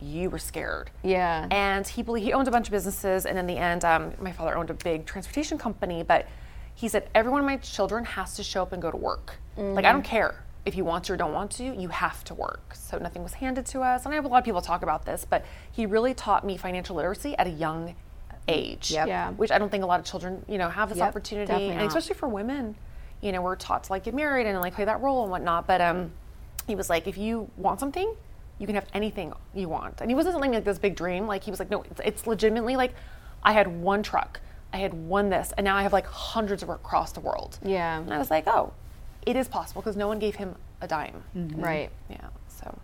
you 0.00 0.30
were 0.30 0.38
scared. 0.38 0.90
Yeah. 1.02 1.46
And 1.50 1.86
he 1.86 2.02
believed, 2.02 2.24
he 2.24 2.32
owned 2.32 2.48
a 2.48 2.50
bunch 2.50 2.66
of 2.66 2.72
businesses, 2.72 3.26
and 3.26 3.38
in 3.38 3.46
the 3.46 3.56
end, 3.56 3.84
um, 3.84 4.12
my 4.20 4.32
father 4.32 4.56
owned 4.56 4.70
a 4.70 4.74
big 4.74 5.06
transportation 5.06 5.56
company. 5.58 6.02
But 6.02 6.26
he 6.74 6.88
said 6.88 7.08
every 7.14 7.30
one 7.30 7.40
of 7.40 7.46
my 7.46 7.58
children 7.58 8.04
has 8.04 8.34
to 8.36 8.42
show 8.42 8.62
up 8.62 8.72
and 8.72 8.82
go 8.82 8.90
to 8.90 8.96
work. 8.96 9.34
Like 9.56 9.84
I 9.84 9.92
don't 9.92 10.02
care 10.02 10.43
if 10.66 10.76
you 10.76 10.84
want 10.84 11.04
to 11.04 11.12
or 11.12 11.16
don't 11.16 11.32
want 11.32 11.50
to, 11.52 11.64
you 11.64 11.88
have 11.88 12.24
to 12.24 12.34
work. 12.34 12.74
So 12.74 12.98
nothing 12.98 13.22
was 13.22 13.34
handed 13.34 13.66
to 13.66 13.80
us. 13.82 14.04
And 14.04 14.12
I 14.12 14.16
have 14.16 14.24
a 14.24 14.28
lot 14.28 14.38
of 14.38 14.44
people 14.44 14.62
talk 14.62 14.82
about 14.82 15.04
this, 15.04 15.26
but 15.28 15.44
he 15.70 15.84
really 15.86 16.14
taught 16.14 16.44
me 16.44 16.56
financial 16.56 16.96
literacy 16.96 17.36
at 17.36 17.46
a 17.46 17.50
young 17.50 17.94
age. 18.48 18.90
Yep. 18.90 19.08
Yeah. 19.08 19.30
Which 19.32 19.50
I 19.50 19.58
don't 19.58 19.70
think 19.70 19.84
a 19.84 19.86
lot 19.86 20.00
of 20.00 20.06
children, 20.06 20.44
you 20.48 20.58
know, 20.58 20.68
have 20.68 20.88
this 20.88 20.98
Yep, 20.98 21.08
opportunity, 21.08 21.46
definitely 21.46 21.70
and 21.74 21.80
not. 21.80 21.88
especially 21.88 22.14
for 22.14 22.28
women. 22.28 22.76
You 23.20 23.32
know, 23.32 23.42
we're 23.42 23.56
taught 23.56 23.84
to 23.84 23.92
like 23.92 24.04
get 24.04 24.14
married 24.14 24.46
and 24.46 24.58
like 24.60 24.74
play 24.74 24.84
that 24.84 25.00
role 25.00 25.22
and 25.22 25.30
whatnot. 25.30 25.66
But 25.66 25.80
um, 25.80 26.12
he 26.66 26.74
was 26.74 26.88
like, 26.88 27.06
if 27.06 27.18
you 27.18 27.50
want 27.56 27.80
something, 27.80 28.14
you 28.58 28.66
can 28.66 28.74
have 28.74 28.86
anything 28.94 29.32
you 29.54 29.68
want. 29.68 30.00
And 30.00 30.10
he 30.10 30.14
wasn't 30.14 30.34
something 30.34 30.52
like 30.52 30.64
this 30.64 30.78
big 30.78 30.94
dream. 30.94 31.26
Like 31.26 31.44
he 31.44 31.50
was 31.50 31.58
like, 31.58 31.70
no, 31.70 31.82
it's, 31.82 32.00
it's 32.04 32.26
legitimately 32.26 32.76
like, 32.76 32.94
I 33.42 33.52
had 33.52 33.66
one 33.66 34.02
truck, 34.02 34.40
I 34.72 34.78
had 34.78 34.94
one 34.94 35.28
this, 35.28 35.52
and 35.56 35.64
now 35.64 35.76
I 35.76 35.82
have 35.82 35.92
like 35.92 36.06
hundreds 36.06 36.62
of 36.62 36.68
across 36.70 37.12
the 37.12 37.20
world. 37.20 37.58
Yeah. 37.62 37.98
And 37.98 38.12
I 38.12 38.18
was 38.18 38.30
like, 38.30 38.46
oh, 38.46 38.72
it 39.26 39.36
is 39.36 39.48
possible 39.48 39.82
because 39.82 39.96
no 39.96 40.08
one 40.08 40.18
gave 40.18 40.36
him 40.36 40.54
a 40.80 40.86
dime. 40.88 41.22
Right. 41.34 41.90
Yeah. 42.10 42.28
So 42.48 42.78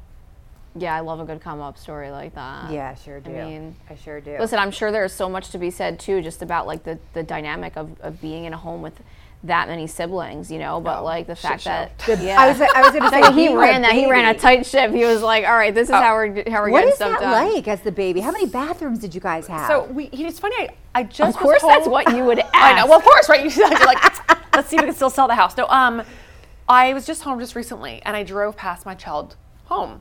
Yeah, 0.76 0.94
I 0.94 1.00
love 1.00 1.20
a 1.20 1.25
good 1.25 1.40
come 1.40 1.61
up 1.61 1.76
story 1.78 2.11
like 2.11 2.35
that. 2.35 2.70
Yeah, 2.70 2.90
I 2.90 2.94
sure 2.94 3.20
do. 3.20 3.30
I, 3.35 3.44
mean, 3.44 3.76
I 3.88 3.94
sure 3.97 4.20
do. 4.20 4.37
Listen, 4.38 4.59
I'm 4.59 4.70
sure 4.70 4.90
there's 4.92 5.12
so 5.12 5.28
much 5.28 5.50
to 5.50 5.59
be 5.59 5.70
said 5.70 5.99
too, 5.99 6.23
just 6.23 6.42
about 6.42 6.66
like 6.66 6.85
the, 6.85 6.99
the 7.12 7.23
dynamic 7.23 7.76
of, 7.76 8.00
of 8.00 8.20
being 8.20 8.44
in 8.44 8.52
a 8.52 8.56
home 8.56 8.82
with 8.82 8.94
that 9.42 9.68
many 9.68 9.87
siblings, 9.87 10.50
you 10.50 10.59
know. 10.59 10.80
But 10.82 10.99
Oh, 11.00 11.04
like 11.04 11.26
the 11.26 11.35
shit 11.35 11.62
fact 11.62 11.62
show. 11.62 11.88
that 12.06 12.20
yeah, 12.23 12.38
I 12.38 12.49
was 12.49 12.61
I 12.61 12.82
was 12.82 12.90
going 12.90 13.02
to 13.11 13.11
say 13.11 13.32
he 13.32 13.54
ran 13.56 13.80
that. 13.82 13.92
He 13.94 14.09
ran 14.11 14.35
a 14.35 14.38
tight 14.38 14.66
ship. 14.66 14.90
He 14.92 15.04
was 15.06 15.23
like, 15.23 15.47
"All 15.47 15.56
right, 15.56 15.75
this 15.75 15.88
is 15.88 15.94
how 15.94 16.14
we're 16.14 16.44
how 16.50 16.61
we're 16.61 16.70
What 16.70 16.80
getting 16.80 16.88
is 16.90 16.97
stuff 16.97 17.18
that 17.20 17.32
like 17.54 17.66
as 17.66 17.80
the 17.80 17.90
baby? 17.90 18.20
How 18.20 18.32
many 18.32 18.44
bathrooms 18.47 18.99
did 18.99 19.14
you 19.14 19.20
guys 19.23 19.47
have? 19.47 19.66
So 19.66 19.85
we, 19.85 20.04
it's 20.12 20.38
funny. 20.38 20.56
I, 20.59 20.68
I 20.94 21.02
just 21.04 21.37
Of 21.37 21.42
course, 21.42 21.62
was 21.62 21.73
that's 21.73 21.85
told- 21.87 21.92
what 21.92 22.14
you 22.14 22.23
would 22.25 22.38
ask. 22.40 22.50
I 22.54 22.75
know. 22.76 22.87
Well, 22.87 22.99
of 22.99 23.04
course, 23.04 23.28
right? 23.30 23.42
You're 23.56 23.68
like, 23.70 24.20
let's 24.54 24.68
see 24.68 24.76
if 24.76 24.82
we 24.82 24.87
can 24.88 24.94
still 24.94 25.09
sell 25.09 25.26
the 25.26 25.35
house. 25.35 25.56
No, 25.56 25.66
um, 25.68 26.02
I 26.71 26.95
was 26.95 27.05
just 27.07 27.23
home 27.23 27.39
just 27.41 27.55
recently 27.57 28.00
and 28.05 28.17
I 28.17 28.23
drove 28.23 28.57
past 28.57 28.87
my 28.87 28.95
child 28.95 29.37
home. 29.67 30.00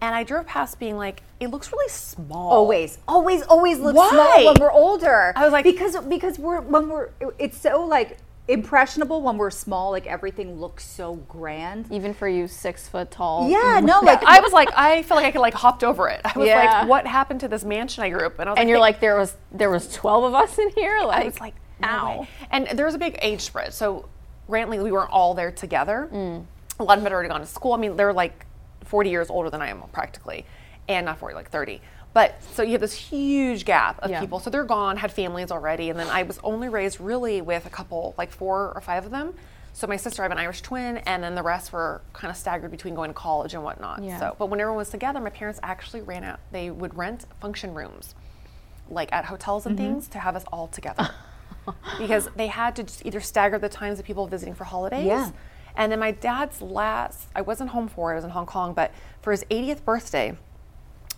And 0.00 0.14
I 0.14 0.22
drove 0.22 0.46
past 0.46 0.78
being 0.78 0.96
like, 0.96 1.22
it 1.40 1.48
looks 1.48 1.72
really 1.72 1.88
small. 1.88 2.50
Always, 2.50 2.98
always, 3.08 3.42
always 3.42 3.78
looks 3.80 3.96
Why? 3.96 4.08
small 4.10 4.44
when 4.46 4.56
we're 4.60 4.70
older. 4.72 5.32
I 5.36 5.42
was 5.44 5.52
like- 5.52 5.64
because 5.64 5.96
because 6.06 6.38
we're 6.38 6.60
when 6.60 6.88
we're 6.88 7.10
it's 7.38 7.58
so 7.58 7.84
like 7.84 8.18
impressionable 8.46 9.20
when 9.22 9.36
we're 9.38 9.50
small. 9.50 9.90
Like 9.90 10.06
everything 10.06 10.60
looks 10.60 10.86
so 10.86 11.16
grand. 11.28 11.90
Even 11.90 12.14
for 12.14 12.28
you, 12.28 12.46
six 12.46 12.88
foot 12.88 13.10
tall. 13.10 13.50
Yeah, 13.50 13.80
no, 13.84 14.00
like 14.00 14.22
I 14.24 14.38
was 14.40 14.52
like, 14.52 14.68
I 14.76 15.02
feel 15.02 15.16
like 15.16 15.26
I 15.26 15.32
could 15.32 15.40
like 15.40 15.54
hopped 15.54 15.82
over 15.84 16.08
it. 16.08 16.20
I 16.24 16.32
was 16.38 16.46
Yeah. 16.46 16.80
like, 16.80 16.88
what 16.88 17.06
happened 17.06 17.40
to 17.40 17.48
this 17.48 17.64
mansion 17.64 18.04
I 18.04 18.08
grew 18.10 18.24
up 18.24 18.38
in? 18.40 18.46
I 18.46 18.52
was 18.52 18.58
And 18.60 18.68
you're 18.68 18.78
"They- 18.78 18.82
like, 18.82 19.00
there 19.00 19.16
was 19.18 19.36
there 19.50 19.68
was 19.68 19.92
twelve 19.92 20.22
of 20.24 20.32
us 20.34 20.58
in 20.58 20.70
here. 20.70 21.00
Like, 21.04 21.22
I 21.24 21.26
was 21.26 21.40
like, 21.40 21.54
no 21.80 21.88
ow. 21.88 22.20
way. 22.20 22.28
And 22.52 22.68
there 22.78 22.86
was 22.86 22.94
a 22.94 22.98
big 22.98 23.18
age 23.20 23.40
spread. 23.42 23.74
So 23.74 24.08
Rantley, 24.48 24.82
we 24.82 24.90
weren't 24.90 25.10
all 25.10 25.34
there 25.34 25.52
together. 25.52 26.08
A 26.80 26.84
lot 26.84 26.98
of 26.98 27.00
them 27.00 27.04
had 27.04 27.12
already 27.12 27.28
gone 27.28 27.40
to 27.40 27.46
school. 27.46 27.72
I 27.72 27.76
mean, 27.76 27.96
they're 27.96 28.12
like 28.12 28.46
40 28.84 29.10
years 29.10 29.30
older 29.30 29.50
than 29.50 29.60
I 29.60 29.68
am 29.68 29.82
practically, 29.92 30.46
and 30.88 31.06
not 31.06 31.18
40, 31.18 31.34
like 31.34 31.50
30. 31.50 31.80
But 32.14 32.42
so 32.54 32.62
you 32.62 32.72
have 32.72 32.80
this 32.80 32.94
huge 32.94 33.64
gap 33.64 34.00
of 34.00 34.10
Yeah. 34.10 34.20
people. 34.20 34.40
So 34.40 34.50
they're 34.50 34.64
gone, 34.64 34.96
had 34.96 35.12
families 35.12 35.50
already, 35.50 35.90
and 35.90 35.98
then 35.98 36.08
I 36.08 36.22
was 36.22 36.40
only 36.42 36.68
raised 36.68 37.00
really 37.00 37.40
with 37.42 37.66
a 37.66 37.70
couple, 37.70 38.14
like 38.16 38.30
four 38.30 38.72
or 38.74 38.80
five 38.80 39.04
of 39.04 39.10
them. 39.10 39.34
So 39.74 39.86
my 39.86 39.96
sister, 39.96 40.22
I 40.22 40.24
have 40.24 40.32
an 40.32 40.38
Irish 40.38 40.62
twin, 40.62 40.96
and 40.98 41.22
then 41.22 41.34
the 41.34 41.42
rest 41.42 41.72
were 41.72 42.00
kind 42.12 42.30
of 42.30 42.36
staggered 42.36 42.70
between 42.70 42.94
going 42.94 43.10
to 43.10 43.14
college 43.14 43.54
and 43.54 43.62
whatnot. 43.62 44.02
Yeah. 44.02 44.18
So, 44.18 44.36
but 44.38 44.46
when 44.46 44.58
everyone 44.58 44.78
was 44.78 44.88
together, 44.88 45.20
my 45.20 45.30
parents 45.30 45.60
actually 45.62 46.00
ran 46.00 46.24
out. 46.24 46.40
They 46.50 46.70
would 46.70 46.96
rent 46.96 47.26
function 47.40 47.74
rooms 47.74 48.14
like 48.90 49.12
at 49.12 49.26
hotels 49.26 49.66
and 49.66 49.78
mm-hmm. 49.78 49.92
things 49.92 50.08
to 50.08 50.18
have 50.18 50.34
us 50.34 50.44
all 50.52 50.66
together 50.68 51.10
because 51.98 52.28
they 52.36 52.46
had 52.46 52.76
to 52.76 52.82
just 52.82 53.04
either 53.04 53.20
stagger 53.20 53.58
the 53.58 53.68
times 53.68 53.98
of 53.98 54.04
people 54.04 54.26
visiting 54.26 54.54
for 54.54 54.64
holidays. 54.64 55.06
Yeah. 55.06 55.30
And 55.76 55.92
then 55.92 56.00
my 56.00 56.10
dad's 56.10 56.60
last, 56.60 57.28
I 57.34 57.42
wasn't 57.42 57.70
home 57.70 57.88
for 57.88 58.10
it, 58.10 58.14
I 58.14 58.16
was 58.16 58.24
in 58.24 58.30
Hong 58.30 58.46
Kong, 58.46 58.74
but 58.74 58.92
for 59.22 59.30
his 59.30 59.44
80th 59.44 59.84
birthday, 59.84 60.36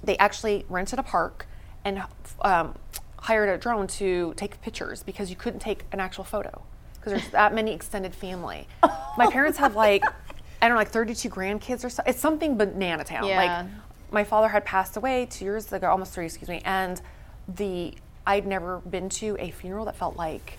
they 0.05 0.19
actually 0.19 0.67
rented 0.69 0.99
a 0.99 1.03
park 1.03 1.47
and 1.85 2.03
um, 2.43 2.75
hired 3.17 3.49
a 3.49 3.57
drone 3.57 3.87
to 3.87 4.35
take 4.37 4.61
pictures 4.61 5.03
because 5.03 5.31
you 5.31 5.37
couldn't 5.37 5.61
take 5.61 5.85
an 5.93 6.01
actual 6.01 6.25
photo 6.25 6.63
because 6.95 7.13
there's 7.13 7.33
that 7.33 7.55
many 7.55 7.73
extended 7.73 8.15
family. 8.15 8.69
My 9.17 9.31
parents 9.31 9.59
have 9.59 9.75
like, 9.75 10.05
I 10.05 10.69
don't 10.69 10.71
know, 10.71 10.77
like 10.77 10.91
32 10.91 11.31
grandkids 11.31 11.85
or 11.85 11.91
so. 11.91 12.03
It's 12.07 12.21
something 12.21 12.59
banana 12.59 13.05
town. 13.05 13.27
Yeah. 13.27 13.37
Like 13.37 13.67
my 14.13 14.25
father 14.25 14.49
had 14.49 14.65
passed 14.65 14.97
away 14.97 15.27
two 15.27 15.45
years 15.45 15.73
ago, 15.73 15.89
almost 15.89 16.13
three, 16.13 16.27
excuse 16.27 16.49
me, 16.49 16.61
and 16.65 17.01
the 17.49 17.95
I'd 18.31 18.47
never 18.47 18.79
been 18.79 19.09
to 19.09 19.37
a 19.41 19.51
funeral 19.51 19.87
that 19.87 19.97
felt 19.97 20.17
like 20.17 20.57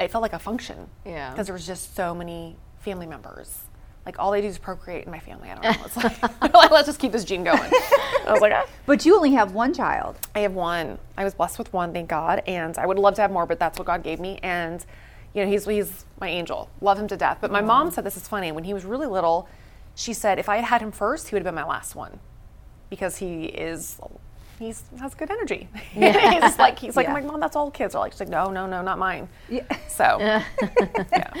it 0.00 0.10
felt 0.10 0.22
like 0.22 0.32
a 0.32 0.38
function. 0.38 0.88
Yeah. 1.04 1.30
Because 1.30 1.46
there 1.46 1.52
was 1.52 1.66
just 1.66 1.94
so 1.94 2.14
many 2.14 2.56
family 2.80 3.06
members. 3.06 3.60
Like 4.06 4.18
all 4.18 4.30
they 4.30 4.40
do 4.40 4.48
is 4.48 4.56
procreate 4.56 5.04
in 5.04 5.10
my 5.10 5.18
family. 5.18 5.50
I 5.50 5.54
don't 5.54 5.64
know. 5.64 5.84
It's 5.84 5.96
like, 5.98 6.22
like, 6.40 6.70
let's 6.70 6.86
just 6.86 6.98
keep 6.98 7.12
this 7.12 7.24
gene 7.24 7.44
going. 7.44 7.58
I 7.60 8.28
was 8.28 8.40
like, 8.40 8.52
ah. 8.54 8.66
but 8.86 9.04
you 9.04 9.14
only 9.16 9.32
have 9.32 9.52
one 9.52 9.74
child. 9.74 10.16
I 10.34 10.40
have 10.40 10.54
one. 10.54 10.98
I 11.18 11.24
was 11.24 11.34
blessed 11.34 11.58
with 11.58 11.70
one, 11.74 11.92
thank 11.92 12.08
God. 12.08 12.42
And 12.46 12.76
I 12.78 12.86
would 12.86 12.98
love 12.98 13.16
to 13.16 13.22
have 13.22 13.30
more, 13.30 13.44
but 13.44 13.58
that's 13.58 13.78
what 13.78 13.86
God 13.86 14.02
gave 14.02 14.18
me. 14.18 14.38
And 14.42 14.82
you 15.34 15.44
know, 15.44 15.50
he's 15.50 15.66
he's 15.66 16.06
my 16.20 16.28
angel. 16.28 16.70
Love 16.80 16.98
him 16.98 17.08
to 17.08 17.18
death. 17.18 17.38
But 17.42 17.50
my 17.52 17.60
mom 17.60 17.90
said 17.90 18.04
this 18.04 18.16
is 18.16 18.26
funny. 18.26 18.50
When 18.50 18.64
he 18.64 18.72
was 18.72 18.86
really 18.86 19.06
little, 19.06 19.46
she 19.94 20.14
said 20.14 20.38
if 20.38 20.48
I 20.48 20.56
had 20.56 20.64
had 20.64 20.80
him 20.80 20.90
first, 20.90 21.28
he 21.28 21.34
would 21.34 21.44
have 21.44 21.54
been 21.54 21.60
my 21.60 21.68
last 21.68 21.94
one, 21.94 22.18
because 22.88 23.18
he 23.18 23.44
is. 23.44 24.00
He's 24.58 24.84
has 25.00 25.14
good 25.14 25.30
energy. 25.30 25.68
he's 25.92 26.12
just 26.14 26.58
like 26.58 26.78
he's 26.78 26.96
like, 26.96 27.04
Yeah. 27.04 27.14
I'm 27.14 27.22
like, 27.22 27.30
mom, 27.30 27.40
that's 27.40 27.56
all 27.56 27.70
kids 27.70 27.94
are 27.94 28.00
like. 28.00 28.12
She's 28.12 28.20
like, 28.20 28.28
no, 28.28 28.50
no, 28.50 28.66
no, 28.66 28.82
not 28.82 28.98
mine. 28.98 29.28
Yeah. 29.48 29.62
So, 29.88 30.18
yeah. 30.20 31.32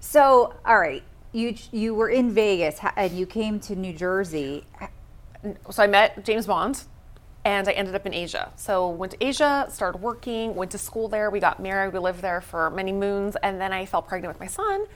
So, 0.00 0.54
all 0.64 0.78
right, 0.78 1.02
you 1.32 1.54
you 1.72 1.94
were 1.94 2.08
in 2.08 2.32
Vegas 2.32 2.78
and 2.96 3.12
you 3.12 3.26
came 3.26 3.60
to 3.60 3.76
New 3.76 3.92
Jersey. 3.92 4.64
so 5.70 5.82
I 5.82 5.86
met 5.86 6.24
James 6.24 6.46
Bond, 6.46 6.82
and 7.44 7.68
I 7.68 7.72
ended 7.72 7.94
up 7.94 8.06
in 8.06 8.12
Asia. 8.14 8.52
So 8.56 8.88
went 8.88 9.12
to 9.12 9.24
Asia, 9.24 9.66
started 9.70 9.98
working, 9.98 10.54
went 10.54 10.70
to 10.72 10.78
school 10.78 11.08
there. 11.08 11.30
We 11.30 11.40
got 11.40 11.60
married. 11.60 11.92
We 11.92 11.98
lived 11.98 12.20
there 12.22 12.40
for 12.40 12.70
many 12.70 12.92
moons, 12.92 13.36
and 13.42 13.60
then 13.60 13.72
I 13.72 13.86
fell 13.86 14.02
pregnant 14.02 14.34
with 14.34 14.40
my 14.40 14.46
son, 14.46 14.86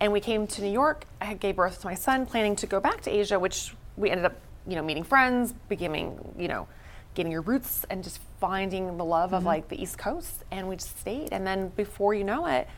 and 0.00 0.12
we 0.12 0.20
came 0.20 0.46
to 0.46 0.62
New 0.62 0.70
York. 0.72 1.06
I 1.20 1.34
gave 1.34 1.56
birth 1.56 1.80
to 1.80 1.86
my 1.86 1.94
son, 1.94 2.24
planning 2.26 2.56
to 2.56 2.66
go 2.66 2.80
back 2.80 3.02
to 3.02 3.10
Asia, 3.10 3.38
which 3.38 3.74
we 3.96 4.10
ended 4.10 4.26
up, 4.26 4.34
you 4.66 4.76
know, 4.76 4.82
meeting 4.82 5.04
friends, 5.04 5.52
beginning, 5.68 6.34
you 6.38 6.48
know, 6.48 6.68
getting 7.14 7.32
your 7.32 7.42
roots, 7.42 7.84
and 7.90 8.02
just 8.02 8.20
finding 8.40 8.96
the 8.96 9.04
love 9.04 9.32
of 9.32 9.40
mm-hmm. 9.40 9.48
like 9.48 9.68
the 9.68 9.80
East 9.80 9.98
Coast, 9.98 10.44
and 10.50 10.68
we 10.68 10.76
just 10.76 10.98
stayed. 10.98 11.28
And 11.32 11.46
then 11.46 11.68
before 11.70 12.14
you 12.14 12.24
know 12.24 12.46
it. 12.46 12.68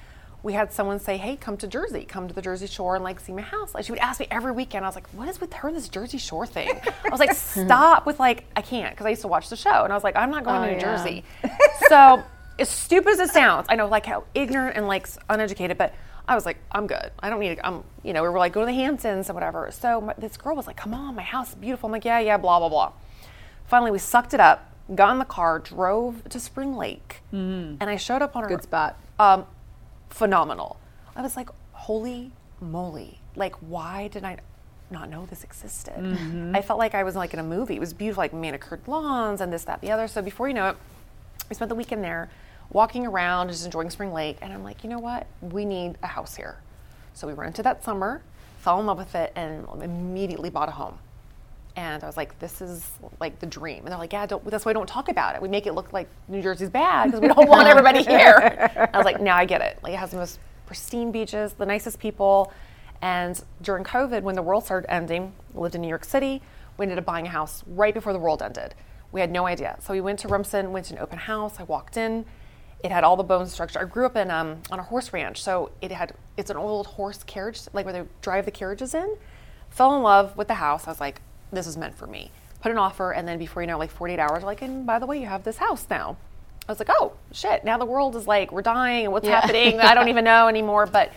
We 0.42 0.52
had 0.52 0.74
someone 0.74 0.98
say, 1.00 1.16
"Hey, 1.16 1.36
come 1.36 1.56
to 1.56 1.66
Jersey, 1.66 2.04
come 2.04 2.28
to 2.28 2.34
the 2.34 2.42
Jersey 2.42 2.66
Shore, 2.66 2.96
and 2.96 3.02
like 3.02 3.18
see 3.18 3.32
my 3.32 3.40
house." 3.40 3.74
Like 3.74 3.86
she 3.86 3.92
would 3.92 3.98
ask 3.98 4.20
me 4.20 4.26
every 4.30 4.52
weekend. 4.52 4.84
I 4.84 4.88
was 4.88 4.94
like, 4.94 5.08
"What 5.14 5.26
is 5.26 5.40
with 5.40 5.54
her 5.54 5.68
and 5.68 5.76
this 5.78 5.88
Jersey 5.88 6.18
Shore 6.18 6.46
thing?" 6.46 6.68
I 7.02 7.08
was 7.08 7.18
like, 7.18 7.32
"Stop 7.34 8.04
with 8.04 8.20
like 8.20 8.44
I 8.54 8.60
can't," 8.60 8.92
because 8.92 9.06
I 9.06 9.08
used 9.08 9.22
to 9.22 9.28
watch 9.28 9.48
the 9.48 9.56
show, 9.56 9.84
and 9.84 9.90
I 9.90 9.96
was 9.96 10.04
like, 10.04 10.16
"I'm 10.16 10.30
not 10.30 10.44
going 10.44 10.60
Oh, 10.60 10.66
to 10.66 10.72
New 10.72 10.76
yeah. 10.76 10.96
Jersey." 10.96 11.24
so 11.88 12.22
as 12.58 12.68
stupid 12.68 13.14
as 13.14 13.20
it 13.20 13.30
sounds, 13.30 13.66
I 13.70 13.76
know 13.76 13.86
like 13.86 14.04
how 14.04 14.24
ignorant 14.34 14.76
and 14.76 14.86
like 14.86 15.08
uneducated, 15.30 15.78
but 15.78 15.94
I 16.26 16.34
was 16.34 16.46
like, 16.46 16.56
"I'm 16.72 16.86
good. 16.86 17.10
I 17.20 17.28
don't 17.30 17.40
need 17.40 17.56
to." 17.56 17.66
I'm, 17.66 17.84
you 18.02 18.12
know, 18.12 18.22
we 18.22 18.28
were 18.28 18.38
like, 18.38 18.52
"Go 18.52 18.60
to 18.60 18.66
the 18.66 18.72
Hamptons 18.72 19.28
and 19.28 19.34
whatever." 19.34 19.70
So 19.70 20.00
my, 20.00 20.14
this 20.16 20.36
girl 20.36 20.56
was 20.56 20.66
like, 20.66 20.76
"Come 20.76 20.94
on, 20.94 21.14
my 21.14 21.22
house 21.22 21.50
is 21.50 21.54
beautiful." 21.56 21.88
I'm 21.88 21.92
like, 21.92 22.04
"Yeah, 22.04 22.18
yeah," 22.20 22.36
blah 22.38 22.58
blah 22.58 22.68
blah. 22.68 22.92
Finally, 23.66 23.90
we 23.90 23.98
sucked 23.98 24.32
it 24.34 24.40
up, 24.40 24.70
got 24.94 25.12
in 25.12 25.18
the 25.18 25.24
car, 25.24 25.58
drove 25.58 26.24
to 26.28 26.40
Spring 26.40 26.74
Lake, 26.76 27.20
and 27.30 27.82
I 27.82 27.96
showed 27.96 28.22
up 28.22 28.36
on 28.36 28.42
her 28.44 28.48
Good 28.48 28.62
spot. 28.62 28.96
um, 29.18 29.46
phenomenal. 30.10 30.78
I 31.16 31.22
was 31.22 31.36
like, 31.36 31.48
holy 31.72 32.32
moly! 32.60 33.20
Like, 33.36 33.54
why 33.56 34.08
did 34.08 34.24
I 34.24 34.38
not 34.90 35.08
know 35.10 35.26
this 35.26 35.44
existed? 35.44 35.94
I 36.54 36.62
felt 36.62 36.78
like 36.78 36.94
I 36.94 37.02
was 37.02 37.16
like 37.16 37.32
in 37.34 37.40
a 37.40 37.44
movie. 37.44 37.74
It 37.76 37.80
was 37.80 37.92
beautiful, 37.92 38.22
like 38.22 38.32
manicured 38.32 38.86
lawns 38.86 39.40
and 39.40 39.52
this, 39.52 39.64
that, 39.64 39.80
the 39.80 39.90
other. 39.90 40.06
So 40.08 40.22
before 40.22 40.48
you 40.48 40.54
know 40.54 40.68
it, 40.70 40.76
we 41.48 41.54
spent 41.54 41.68
the 41.68 41.74
weekend 41.74 42.02
there, 42.04 42.30
walking 42.74 43.06
around, 43.06 43.48
just 43.48 43.64
enjoying 43.64 43.88
Spring 43.88 44.12
Lake. 44.12 44.36
And 44.42 44.52
I'm 44.52 44.62
like, 44.62 44.84
you 44.84 44.90
know 44.90 44.98
what? 44.98 45.26
We 45.40 45.64
need 45.64 45.96
a 46.02 46.08
house 46.08 46.34
here. 46.34 46.58
So 47.14 47.26
we 47.26 47.32
rented 47.32 47.64
that 47.64 47.82
summer, 47.82 48.20
fell 48.58 48.78
in 48.80 48.86
love 48.86 48.98
with 48.98 49.14
it, 49.14 49.32
and 49.36 49.66
immediately 49.80 50.50
bought 50.50 50.68
a 50.68 50.72
home. 50.72 50.98
And 51.76 52.02
I 52.02 52.06
was 52.06 52.16
like, 52.16 52.38
this 52.40 52.60
is 52.60 52.86
like 53.20 53.38
the 53.38 53.46
dream. 53.46 53.78
And 53.78 53.88
they're 53.88 53.98
like, 53.98 54.12
yeah, 54.12 54.26
don't, 54.26 54.44
that's 54.46 54.64
why 54.64 54.70
we 54.70 54.74
don't 54.74 54.88
talk 54.88 55.08
about 55.08 55.34
it. 55.36 55.42
We 55.42 55.48
make 55.48 55.66
it 55.66 55.74
look 55.74 55.92
like 55.92 56.08
New 56.28 56.42
Jersey's 56.42 56.68
bad 56.68 57.06
because 57.06 57.20
we 57.20 57.28
don't 57.28 57.48
want 57.48 57.68
everybody 57.68 58.02
here. 58.04 58.70
I 58.92 58.96
was 58.96 59.04
like, 59.04 59.20
now 59.20 59.36
I 59.36 59.44
get 59.44 59.60
it. 59.60 59.78
Like, 59.82 59.92
it 59.92 59.96
has 59.98 60.10
the 60.10 60.18
most 60.18 60.38
pristine 60.66 61.10
beaches, 61.10 61.52
the 61.52 61.66
nicest 61.66 61.98
people. 61.98 62.52
And 63.02 63.40
during 63.62 63.84
COVID, 63.84 64.22
when 64.22 64.34
the 64.34 64.42
world 64.42 64.64
started 64.64 64.92
ending, 64.92 65.32
we 65.52 65.62
lived 65.62 65.74
in 65.74 65.80
New 65.80 65.88
York 65.88 66.04
City. 66.04 66.42
We 66.76 66.84
ended 66.84 66.98
up 66.98 67.04
buying 67.04 67.26
a 67.26 67.30
house 67.30 67.62
right 67.68 67.94
before 67.94 68.12
the 68.12 68.18
world 68.18 68.42
ended. 68.42 68.74
We 69.12 69.20
had 69.20 69.30
no 69.30 69.46
idea. 69.46 69.76
So 69.80 69.92
we 69.92 70.00
went 70.00 70.18
to 70.20 70.28
Rumson, 70.28 70.72
went 70.72 70.86
to 70.86 70.94
an 70.94 71.00
open 71.00 71.18
house. 71.18 71.60
I 71.60 71.64
walked 71.64 71.96
in. 71.96 72.24
It 72.84 72.92
had 72.92 73.02
all 73.02 73.16
the 73.16 73.22
bone 73.24 73.46
structure. 73.46 73.80
I 73.80 73.84
grew 73.84 74.04
up 74.04 74.14
in 74.14 74.30
um, 74.30 74.58
on 74.70 74.78
a 74.78 74.82
horse 74.82 75.10
ranch, 75.14 75.42
so 75.42 75.70
it 75.80 75.90
had 75.90 76.12
it's 76.36 76.50
an 76.50 76.58
old 76.58 76.86
horse 76.86 77.22
carriage, 77.24 77.62
like 77.72 77.86
where 77.86 77.94
they 77.94 78.02
drive 78.20 78.44
the 78.44 78.50
carriages 78.50 78.92
in. 78.94 79.16
Fell 79.70 79.96
in 79.96 80.02
love 80.02 80.36
with 80.36 80.48
the 80.48 80.54
house. 80.54 80.86
I 80.86 80.90
was 80.90 81.00
like, 81.00 81.22
this 81.50 81.66
is 81.66 81.78
meant 81.78 81.96
for 81.96 82.06
me. 82.06 82.30
Put 82.60 82.70
an 82.70 82.76
offer, 82.78 83.12
and 83.12 83.26
then 83.26 83.38
before 83.38 83.62
you 83.62 83.66
know, 83.68 83.78
like 83.78 83.90
48 83.90 84.18
hours, 84.18 84.42
like, 84.44 84.60
and 84.60 84.86
by 84.86 84.98
the 84.98 85.06
way, 85.06 85.18
you 85.18 85.26
have 85.26 85.44
this 85.44 85.56
house 85.56 85.86
now. 85.88 86.18
I 86.68 86.72
was 86.72 86.78
like, 86.78 86.90
oh 86.90 87.14
shit! 87.32 87.64
Now 87.64 87.78
the 87.78 87.86
world 87.86 88.16
is 88.16 88.26
like, 88.26 88.52
we're 88.52 88.60
dying, 88.62 89.04
and 89.04 89.12
what's 89.14 89.26
Yeah. 89.26 89.40
happening? 89.40 89.80
I 89.80 89.94
don't 89.94 90.08
even 90.14 90.24
know 90.24 90.48
anymore. 90.48 90.84
But 90.84 91.10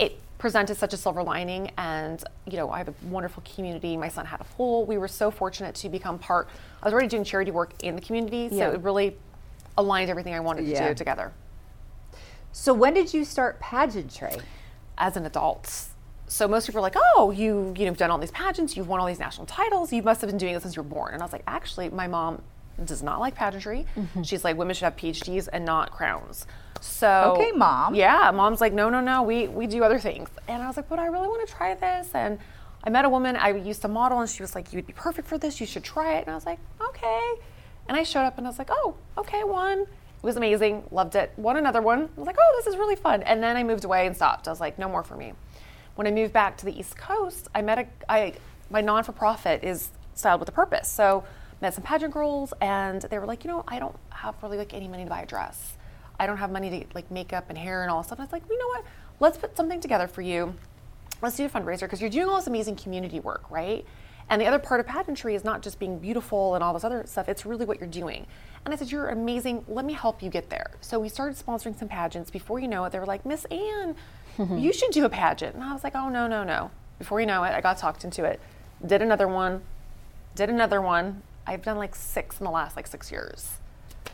it 0.00 0.18
presented 0.38 0.76
such 0.78 0.94
a 0.94 0.96
silver 0.96 1.22
lining, 1.22 1.70
and 1.76 2.24
you 2.46 2.56
know, 2.56 2.70
I 2.70 2.78
have 2.78 2.88
a 2.88 2.94
wonderful 3.08 3.42
community. 3.54 3.98
My 3.98 4.08
son 4.08 4.24
had 4.24 4.40
a 4.40 4.44
pool. 4.44 4.86
We 4.86 4.96
were 4.96 5.08
so 5.08 5.30
fortunate 5.30 5.74
to 5.74 5.90
become 5.90 6.18
part. 6.18 6.48
I 6.82 6.86
was 6.86 6.94
already 6.94 7.08
doing 7.08 7.24
charity 7.24 7.50
work 7.50 7.74
in 7.82 7.96
the 7.96 8.02
community, 8.02 8.48
so 8.48 8.54
Yeah. 8.56 8.70
it 8.70 8.80
really 8.80 9.18
aligned 9.76 10.10
everything 10.10 10.34
I 10.34 10.40
wanted 10.40 10.66
to 10.66 10.88
do 10.88 10.94
together 10.94 11.32
So 12.52 12.74
when 12.74 12.94
did 12.94 13.12
you 13.14 13.24
start 13.24 13.60
pageantry? 13.60 14.36
as 14.98 15.16
an 15.16 15.24
adult. 15.24 15.86
So 16.26 16.46
most 16.46 16.66
people 16.66 16.78
are 16.78 16.82
like, 16.82 16.96
"Oh, 16.96 17.30
you 17.30 17.74
you 17.76 17.84
know, 17.84 17.90
have 17.90 17.96
done 17.96 18.10
all 18.10 18.18
these 18.18 18.30
pageants, 18.30 18.76
you've 18.76 18.88
won 18.88 19.00
all 19.00 19.06
these 19.06 19.18
national 19.18 19.46
titles. 19.46 19.92
You 19.92 20.02
must 20.02 20.20
have 20.20 20.30
been 20.30 20.38
doing 20.38 20.52
this 20.54 20.62
since 20.62 20.76
you 20.76 20.82
were 20.82 20.88
born." 20.88 21.12
And 21.14 21.22
I 21.22 21.24
was 21.24 21.32
like, 21.32 21.42
"Actually, 21.46 21.88
my 21.90 22.06
mom 22.06 22.42
does 22.84 23.02
not 23.02 23.18
like 23.20 23.34
pageantry. 23.34 23.86
Mm-hmm. 23.96 24.22
She's 24.22 24.44
like, 24.44 24.56
women 24.56 24.74
should 24.74 24.84
have 24.84 24.96
PhDs 24.96 25.48
and 25.52 25.64
not 25.64 25.90
crowns." 25.90 26.46
So 26.80 27.34
Okay, 27.36 27.52
Mom. 27.52 27.94
Yeah, 27.94 28.30
mom's 28.32 28.60
like, 28.60 28.72
"No, 28.72 28.90
no, 28.90 29.00
no. 29.00 29.22
We 29.22 29.48
we 29.48 29.66
do 29.66 29.82
other 29.82 29.98
things." 29.98 30.28
And 30.48 30.62
I 30.62 30.66
was 30.66 30.76
like, 30.76 30.88
"But 30.88 30.98
I 30.98 31.06
really 31.06 31.28
want 31.28 31.46
to 31.46 31.52
try 31.52 31.74
this." 31.74 32.10
And 32.14 32.38
I 32.84 32.90
met 32.90 33.04
a 33.04 33.08
woman 33.08 33.36
I 33.36 33.50
used 33.50 33.82
to 33.82 33.88
model, 33.88 34.20
and 34.20 34.28
she 34.28 34.42
was 34.42 34.54
like, 34.54 34.72
"You 34.72 34.76
would 34.78 34.86
be 34.86 34.92
perfect 34.92 35.26
for 35.28 35.38
this. 35.38 35.60
You 35.60 35.66
should 35.66 35.84
try 35.84 36.16
it." 36.18 36.22
And 36.22 36.30
I 36.30 36.34
was 36.34 36.46
like, 36.46 36.58
"Okay." 36.88 37.34
And 37.88 37.96
I 37.96 38.02
showed 38.02 38.24
up, 38.24 38.38
and 38.38 38.46
I 38.46 38.50
was 38.50 38.58
like, 38.58 38.70
"Oh, 38.70 38.94
okay, 39.18 39.44
one." 39.44 39.86
It 40.22 40.26
was 40.26 40.36
amazing. 40.36 40.84
Loved 40.92 41.16
it. 41.16 41.32
Won 41.36 41.56
another 41.56 41.82
one. 41.82 42.02
I 42.02 42.20
was 42.20 42.28
like, 42.28 42.36
oh, 42.38 42.54
this 42.56 42.72
is 42.72 42.78
really 42.78 42.94
fun. 42.94 43.24
And 43.24 43.42
then 43.42 43.56
I 43.56 43.64
moved 43.64 43.84
away 43.84 44.06
and 44.06 44.14
stopped. 44.14 44.46
I 44.46 44.52
was 44.52 44.60
like, 44.60 44.78
no 44.78 44.88
more 44.88 45.02
for 45.02 45.16
me. 45.16 45.32
When 45.96 46.06
I 46.06 46.12
moved 46.12 46.32
back 46.32 46.56
to 46.58 46.64
the 46.64 46.78
East 46.78 46.96
Coast, 46.96 47.48
I 47.56 47.60
met 47.60 47.78
a, 47.80 47.86
I, 48.08 48.34
my 48.70 48.80
non 48.80 49.02
for 49.02 49.10
profit 49.10 49.64
is 49.64 49.90
styled 50.14 50.38
with 50.38 50.48
a 50.48 50.52
purpose. 50.52 50.88
So 50.88 51.24
met 51.60 51.74
some 51.74 51.82
pageant 51.82 52.14
girls 52.14 52.54
and 52.60 53.02
they 53.02 53.18
were 53.18 53.26
like, 53.26 53.42
you 53.42 53.50
know, 53.50 53.64
I 53.66 53.80
don't 53.80 53.96
have 54.10 54.40
really 54.44 54.58
like 54.58 54.72
any 54.74 54.86
money 54.86 55.02
to 55.02 55.10
buy 55.10 55.22
a 55.22 55.26
dress. 55.26 55.76
I 56.20 56.28
don't 56.28 56.36
have 56.36 56.52
money 56.52 56.70
to 56.70 56.86
like 56.94 57.10
makeup 57.10 57.46
and 57.48 57.58
hair 57.58 57.82
and 57.82 57.90
all 57.90 58.04
stuff. 58.04 58.20
And 58.20 58.22
I 58.22 58.26
was 58.26 58.32
like, 58.32 58.44
you 58.48 58.56
know 58.56 58.68
what? 58.68 58.84
Let's 59.18 59.38
put 59.38 59.56
something 59.56 59.80
together 59.80 60.06
for 60.06 60.22
you 60.22 60.54
let's 61.22 61.36
do 61.36 61.44
a 61.44 61.48
fundraiser 61.48 61.82
because 61.82 62.00
you're 62.00 62.10
doing 62.10 62.28
all 62.28 62.36
this 62.36 62.48
amazing 62.48 62.76
community 62.76 63.20
work, 63.20 63.48
right? 63.50 63.86
And 64.28 64.40
the 64.40 64.46
other 64.46 64.58
part 64.58 64.80
of 64.80 64.86
pageantry 64.86 65.34
is 65.34 65.44
not 65.44 65.62
just 65.62 65.78
being 65.78 65.98
beautiful 65.98 66.54
and 66.54 66.64
all 66.64 66.72
this 66.72 66.84
other 66.84 67.04
stuff, 67.06 67.28
it's 67.28 67.44
really 67.44 67.64
what 67.66 67.78
you're 67.80 67.88
doing. 67.88 68.26
And 68.64 68.72
I 68.72 68.76
said, 68.76 68.90
You're 68.90 69.08
amazing. 69.08 69.64
Let 69.68 69.84
me 69.84 69.92
help 69.92 70.22
you 70.22 70.30
get 70.30 70.48
there. 70.50 70.70
So 70.80 70.98
we 70.98 71.08
started 71.08 71.36
sponsoring 71.36 71.78
some 71.78 71.88
pageants. 71.88 72.30
Before 72.30 72.58
you 72.58 72.68
know 72.68 72.84
it, 72.84 72.92
they 72.92 72.98
were 72.98 73.06
like, 73.06 73.26
Miss 73.26 73.44
Ann, 73.46 73.96
you 74.56 74.72
should 74.72 74.90
do 74.92 75.04
a 75.04 75.08
pageant. 75.10 75.54
And 75.54 75.64
I 75.64 75.72
was 75.72 75.84
like, 75.84 75.94
Oh, 75.94 76.08
no, 76.08 76.26
no, 76.26 76.44
no. 76.44 76.70
Before 76.98 77.20
you 77.20 77.26
know 77.26 77.42
it, 77.44 77.50
I 77.50 77.60
got 77.60 77.78
talked 77.78 78.04
into 78.04 78.24
it. 78.24 78.40
Did 78.84 79.02
another 79.02 79.28
one, 79.28 79.62
did 80.34 80.48
another 80.50 80.80
one. 80.80 81.22
I've 81.46 81.62
done 81.62 81.76
like 81.76 81.94
six 81.94 82.38
in 82.38 82.44
the 82.44 82.50
last 82.50 82.76
like 82.76 82.86
six 82.86 83.10
years. 83.10 83.50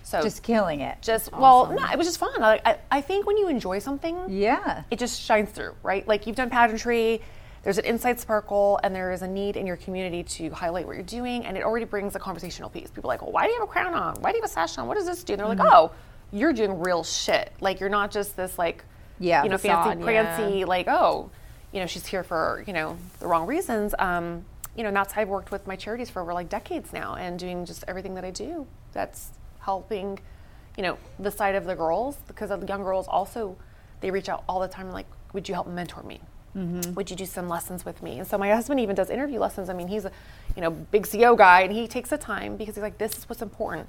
So 0.03 0.23
Just 0.23 0.43
killing 0.43 0.81
it. 0.81 0.97
just 1.03 1.31
well, 1.33 1.71
no, 1.71 1.85
it 1.93 1.99
was 1.99 2.07
just 2.07 2.19
fun. 2.19 2.43
I, 2.43 2.59
I, 2.65 2.79
I 2.91 3.00
think 3.03 3.27
when 3.27 3.37
you 3.37 3.49
enjoy 3.49 3.79
something, 3.79 4.17
yeah. 4.31 4.85
it 4.91 4.99
just 4.99 5.21
shines 5.21 5.50
through, 5.50 5.75
right? 5.83 6.09
Like 6.09 6.27
you've 6.27 6.37
done 6.37 6.49
pageantry, 6.49 7.21
there's 7.69 7.77
an 7.77 7.85
inside 7.85 8.19
sparkle, 8.19 8.81
and 8.83 8.95
there 8.95 9.13
is 9.13 9.21
a 9.21 9.29
need 9.29 9.55
in 9.55 9.67
your 9.67 9.77
community 9.77 10.23
to 10.23 10.49
highlight 10.49 10.87
what 10.87 10.97
you're 10.97 11.05
doing, 11.05 11.45
and 11.45 11.55
it 11.55 11.63
already 11.63 11.85
brings 11.85 12.17
a 12.17 12.19
conversational 12.19 12.71
piece. 12.71 12.91
People 12.91 13.11
are 13.11 13.13
like, 13.13 13.21
well, 13.21 13.31
why 13.31 13.45
do 13.45 13.53
you 13.53 13.61
have 13.61 13.69
a 13.69 13.71
crown 13.71 13.93
on? 13.93 14.15
Why 14.23 14.31
do 14.31 14.39
you 14.39 14.43
have 14.43 14.51
a 14.51 14.55
sash 14.55 14.79
on? 14.79 14.89
What 14.89 14.97
does 14.97 15.05
this 15.05 15.23
do? 15.23 15.35
And 15.35 15.41
they're 15.41 15.49
like, 15.49 15.61
oh, 15.61 15.93
you're 16.33 16.55
doing 16.55 16.81
real 16.81 17.05
shit. 17.05 17.53
Like 17.61 17.79
you're 17.79 17.91
not 17.91 18.11
just 18.11 18.39
this 18.39 18.59
like, 18.59 18.87
Yeah, 19.19 19.43
you 19.43 19.51
know, 19.51 19.59
fancy 19.59 20.01
facade, 20.01 20.59
yeah. 20.59 20.65
like, 20.65 20.89
oh, 20.89 21.31
you 21.71 21.81
know, 21.81 21.87
she's 21.87 22.07
here 22.07 22.23
for 22.23 22.65
you 22.67 22.73
know 22.73 22.97
the 23.21 23.27
wrong 23.27 23.47
reasons. 23.47 23.95
Um, 23.99 24.47
you 24.75 24.83
know, 24.83 24.89
and 24.89 24.97
that's 24.97 25.13
how 25.13 25.21
I've 25.21 25.29
worked 25.29 25.51
with 25.51 25.67
my 25.67 25.77
charities 25.77 26.09
for 26.09 26.23
over 26.23 26.33
like 26.33 26.49
decades 26.49 26.95
now, 26.95 27.17
and 27.17 27.39
doing 27.39 27.67
just 27.67 27.85
everything 27.87 28.15
that 28.15 28.25
I 28.25 28.31
do. 28.31 28.67
That's 28.95 29.29
helping, 29.59 30.19
you 30.79 30.85
know, 30.85 30.97
the 31.19 31.31
side 31.31 31.55
of 31.55 31.67
the 31.67 31.75
girls 31.75 32.17
because 32.29 32.51
of 32.51 32.63
the 32.63 32.67
young 32.67 32.83
girls 32.83 33.07
also, 33.09 33.59
they 34.01 34.11
reach 34.11 34.31
out 34.31 34.43
all 34.49 34.59
the 34.59 34.69
time 34.69 34.91
like, 34.91 35.07
would 35.35 35.51
you 35.51 35.55
help 35.55 35.67
mentor 35.67 36.03
me? 36.03 36.23
Mm-hmm. 36.59 36.95
Would 36.95 37.11
you 37.11 37.17
do 37.17 37.27
some 37.27 37.49
lessons 37.49 37.85
with 37.85 38.03
me? 38.03 38.19
And 38.19 38.27
so 38.27 38.37
my 38.37 38.50
husband 38.50 38.81
even 38.81 38.97
does 38.97 39.11
interview 39.11 39.38
lessons. 39.38 39.69
I 39.69 39.75
mean, 39.75 39.88
he's 39.88 40.05
a, 40.05 40.12
you 40.57 40.62
know, 40.62 40.71
big 40.71 41.05
CEO 41.05 41.37
guy, 41.37 41.61
and 41.61 41.73
he 41.73 41.87
takes 41.87 42.11
the 42.11 42.19
time 42.19 42.57
because 42.57 42.75
he's 42.75 42.83
like, 42.83 42.99
this 42.99 43.17
is 43.17 43.29
what's 43.29 43.43
important. 43.43 43.87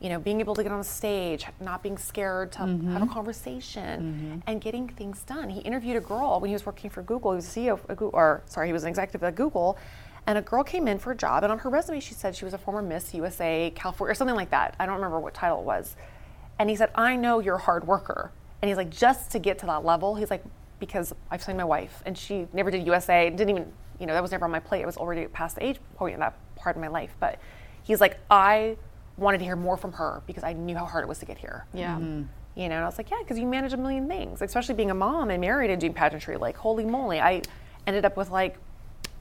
You 0.00 0.08
know, 0.08 0.18
being 0.18 0.40
able 0.40 0.54
to 0.54 0.62
get 0.62 0.72
on 0.72 0.78
the 0.78 0.84
stage, 0.84 1.46
not 1.60 1.82
being 1.82 1.96
scared 1.98 2.52
to 2.52 2.60
mm-hmm. 2.60 2.92
have 2.92 3.02
a 3.02 3.06
conversation, 3.06 4.00
mm-hmm. 4.02 4.38
and 4.46 4.60
getting 4.60 4.88
things 4.88 5.22
done. 5.22 5.48
He 5.48 5.60
interviewed 5.60 5.96
a 5.96 6.00
girl 6.00 6.40
when 6.40 6.48
he 6.48 6.54
was 6.54 6.66
working 6.66 6.90
for 6.90 7.02
Google. 7.02 7.32
He 7.32 7.36
was 7.36 7.56
a 7.56 7.60
CEO, 7.60 7.86
Google, 7.88 8.10
or 8.12 8.42
sorry, 8.46 8.68
he 8.68 8.72
was 8.72 8.82
an 8.82 8.88
executive 8.88 9.22
at 9.22 9.34
Google, 9.34 9.78
and 10.26 10.38
a 10.38 10.42
girl 10.42 10.64
came 10.64 10.88
in 10.88 10.98
for 10.98 11.12
a 11.12 11.16
job, 11.16 11.42
and 11.42 11.52
on 11.52 11.58
her 11.60 11.70
resume 11.70 12.00
she 12.00 12.14
said 12.14 12.34
she 12.34 12.44
was 12.44 12.54
a 12.54 12.58
former 12.58 12.82
Miss 12.82 13.14
USA 13.14 13.72
California 13.74 14.12
or 14.12 14.14
something 14.14 14.36
like 14.36 14.50
that. 14.50 14.74
I 14.78 14.86
don't 14.86 14.96
remember 14.96 15.20
what 15.20 15.34
title 15.34 15.60
it 15.60 15.64
was. 15.64 15.96
And 16.58 16.70
he 16.70 16.76
said, 16.76 16.90
I 16.94 17.16
know 17.16 17.40
you're 17.40 17.56
a 17.56 17.62
hard 17.62 17.86
worker. 17.86 18.30
And 18.60 18.68
he's 18.68 18.76
like, 18.76 18.90
just 18.90 19.32
to 19.32 19.40
get 19.40 19.58
to 19.60 19.66
that 19.66 19.84
level, 19.84 20.14
he's 20.14 20.30
like, 20.30 20.44
because 20.82 21.14
I've 21.30 21.44
seen 21.44 21.56
my 21.56 21.64
wife 21.64 22.02
and 22.04 22.18
she 22.18 22.48
never 22.52 22.68
did 22.68 22.84
USA, 22.84 23.30
didn't 23.30 23.50
even, 23.50 23.72
you 24.00 24.06
know, 24.06 24.14
that 24.14 24.20
was 24.20 24.32
never 24.32 24.46
on 24.46 24.50
my 24.50 24.58
plate. 24.58 24.82
It 24.82 24.86
was 24.86 24.96
already 24.96 25.28
past 25.28 25.54
the 25.54 25.64
age 25.64 25.78
point 25.94 26.14
in 26.14 26.18
that 26.18 26.34
part 26.56 26.74
of 26.74 26.82
my 26.82 26.88
life. 26.88 27.14
But 27.20 27.38
he's 27.84 28.00
like, 28.00 28.18
I 28.28 28.76
wanted 29.16 29.38
to 29.38 29.44
hear 29.44 29.54
more 29.54 29.76
from 29.76 29.92
her 29.92 30.22
because 30.26 30.42
I 30.42 30.54
knew 30.54 30.76
how 30.76 30.84
hard 30.84 31.04
it 31.04 31.06
was 31.06 31.20
to 31.20 31.24
get 31.24 31.38
here. 31.38 31.66
Yeah. 31.72 32.00
You 32.00 32.68
know, 32.68 32.74
and 32.74 32.74
I 32.74 32.84
was 32.84 32.98
like, 32.98 33.12
yeah, 33.12 33.18
because 33.20 33.38
you 33.38 33.46
manage 33.46 33.72
a 33.72 33.76
million 33.76 34.08
things, 34.08 34.42
especially 34.42 34.74
being 34.74 34.90
a 34.90 34.94
mom 34.94 35.30
and 35.30 35.40
married 35.40 35.70
and 35.70 35.80
doing 35.80 35.94
pageantry. 35.94 36.36
Like, 36.36 36.56
holy 36.56 36.84
moly, 36.84 37.20
I 37.20 37.42
ended 37.86 38.04
up 38.04 38.16
with 38.16 38.30
like 38.30 38.58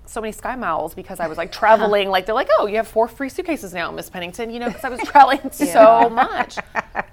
so 0.07 0.19
many 0.19 0.31
sky 0.31 0.55
miles 0.55 0.95
because 0.95 1.19
I 1.19 1.27
was 1.27 1.37
like 1.37 1.51
traveling. 1.51 2.09
like, 2.09 2.25
they're 2.25 2.33
like, 2.33 2.49
oh, 2.57 2.65
you 2.65 2.77
have 2.77 2.87
four 2.87 3.07
free 3.07 3.29
suitcases 3.29 3.71
now, 3.71 3.91
Miss 3.91 4.09
Pennington. 4.09 4.49
You 4.49 4.59
know, 4.61 4.67
because 4.67 4.83
I 4.83 4.89
was 4.89 4.99
traveling 5.05 5.51
so 5.51 6.09
much 6.09 6.57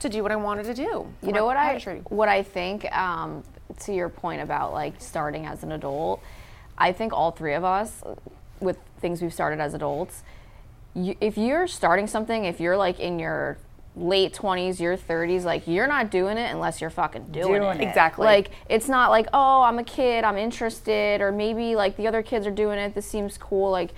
to 0.01 0.09
do 0.09 0.23
what 0.23 0.33
I 0.33 0.37
wanted 0.37 0.65
to 0.65 0.75
do. 0.75 1.07
You 1.23 1.33
know 1.33 1.45
what 1.45 1.59
I 1.59 2.01
what 2.09 2.31
I 2.31 2.43
think 2.43 2.91
um, 2.97 3.45
to 3.81 3.93
your 3.93 4.09
point 4.09 4.41
about 4.41 4.73
like 4.73 4.95
starting 4.99 5.47
as 5.47 5.63
an 5.63 5.73
adult. 5.73 6.23
I 6.77 6.93
think 6.93 7.13
all 7.13 7.31
three 7.31 7.55
of 7.55 7.65
us, 7.65 8.03
with 8.61 8.79
things 9.01 9.21
we've 9.23 9.33
started 9.33 9.61
as 9.61 9.75
adults, 9.75 10.23
you, 10.95 11.17
if 11.21 11.37
you're 11.37 11.67
starting 11.67 12.07
something, 12.07 12.45
if 12.45 12.61
you're 12.61 12.77
like 12.77 12.99
in 12.99 13.19
your 13.19 13.59
late 13.97 14.33
20s, 14.33 14.79
your 14.81 14.97
30s, 14.97 15.45
like 15.45 15.67
you're 15.67 15.87
not 15.87 16.11
doing 16.11 16.39
it 16.39 16.51
unless 16.53 16.81
you're 16.81 16.91
fucking 16.91 17.27
doing, 17.33 17.61
Doing 17.61 17.79
it. 17.79 17.83
it. 17.83 17.89
Exactly. 17.89 18.25
Like 18.25 18.51
it's 18.69 18.89
not 18.89 19.11
like, 19.11 19.27
oh, 19.33 19.63
I'm 19.63 19.79
a 19.79 19.85
kid, 19.85 20.25
I'm 20.25 20.37
interested, 20.37 21.21
or 21.21 21.33
maybe 21.33 21.75
like 21.77 21.97
the 21.97 22.07
other 22.07 22.23
kids 22.23 22.47
are 22.47 22.53
doing 22.53 22.79
it, 22.79 22.95
this 22.95 23.07
seems 23.07 23.37
cool. 23.39 23.71
Like 23.71 23.91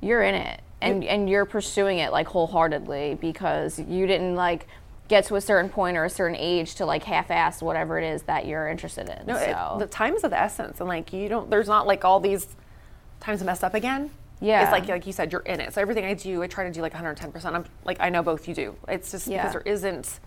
you're 0.00 0.22
in 0.22 0.34
it 0.34 0.60
and 0.80 1.02
and 1.02 1.28
you're 1.28 1.44
pursuing 1.44 1.98
it 1.98 2.12
like 2.12 2.28
wholeheartedly 2.28 3.18
because 3.20 3.80
you 3.80 4.06
didn't 4.06 4.36
like 4.36 4.68
get 5.08 5.24
to 5.24 5.36
a 5.36 5.40
certain 5.40 5.70
point 5.70 5.96
or 5.96 6.04
a 6.04 6.10
certain 6.10 6.36
age 6.36 6.74
to 6.76 6.86
like 6.86 7.02
half-ass 7.02 7.62
whatever 7.62 7.98
it 7.98 8.04
is 8.04 8.22
that 8.24 8.46
you're 8.46 8.68
interested 8.68 9.08
in. 9.08 9.26
No, 9.26 9.36
it- 9.36 9.78
the 9.78 9.86
time 9.86 10.14
is 10.14 10.22
of 10.24 10.30
the 10.30 10.38
essence, 10.38 10.80
and 10.80 10.88
like 10.88 11.12
you 11.12 11.28
don't. 11.28 11.50
There's 11.50 11.68
not 11.68 11.86
like 11.86 12.04
all 12.04 12.20
these 12.20 12.46
times 13.20 13.40
to 13.40 13.46
mess 13.46 13.62
up 13.62 13.74
again. 13.74 14.10
Yeah. 14.40 14.62
it's 14.62 14.70
like 14.72 14.86
like 14.88 15.06
you 15.06 15.12
said, 15.12 15.32
you're 15.32 15.40
in 15.40 15.60
it. 15.60 15.74
So 15.74 15.80
everything 15.80 16.04
I 16.04 16.14
do, 16.14 16.42
I 16.42 16.46
try 16.46 16.64
to 16.64 16.70
do 16.70 16.80
like 16.80 16.92
110. 16.92 17.32
percent 17.32 17.56
I'm 17.56 17.64
like 17.84 17.96
I 18.00 18.08
know 18.10 18.22
both 18.22 18.46
you 18.46 18.54
do. 18.54 18.76
It's 18.86 19.10
just 19.10 19.26
Yeah. 19.26 19.38
because 19.42 19.52
there 19.54 19.72
isn't. 19.72 20.20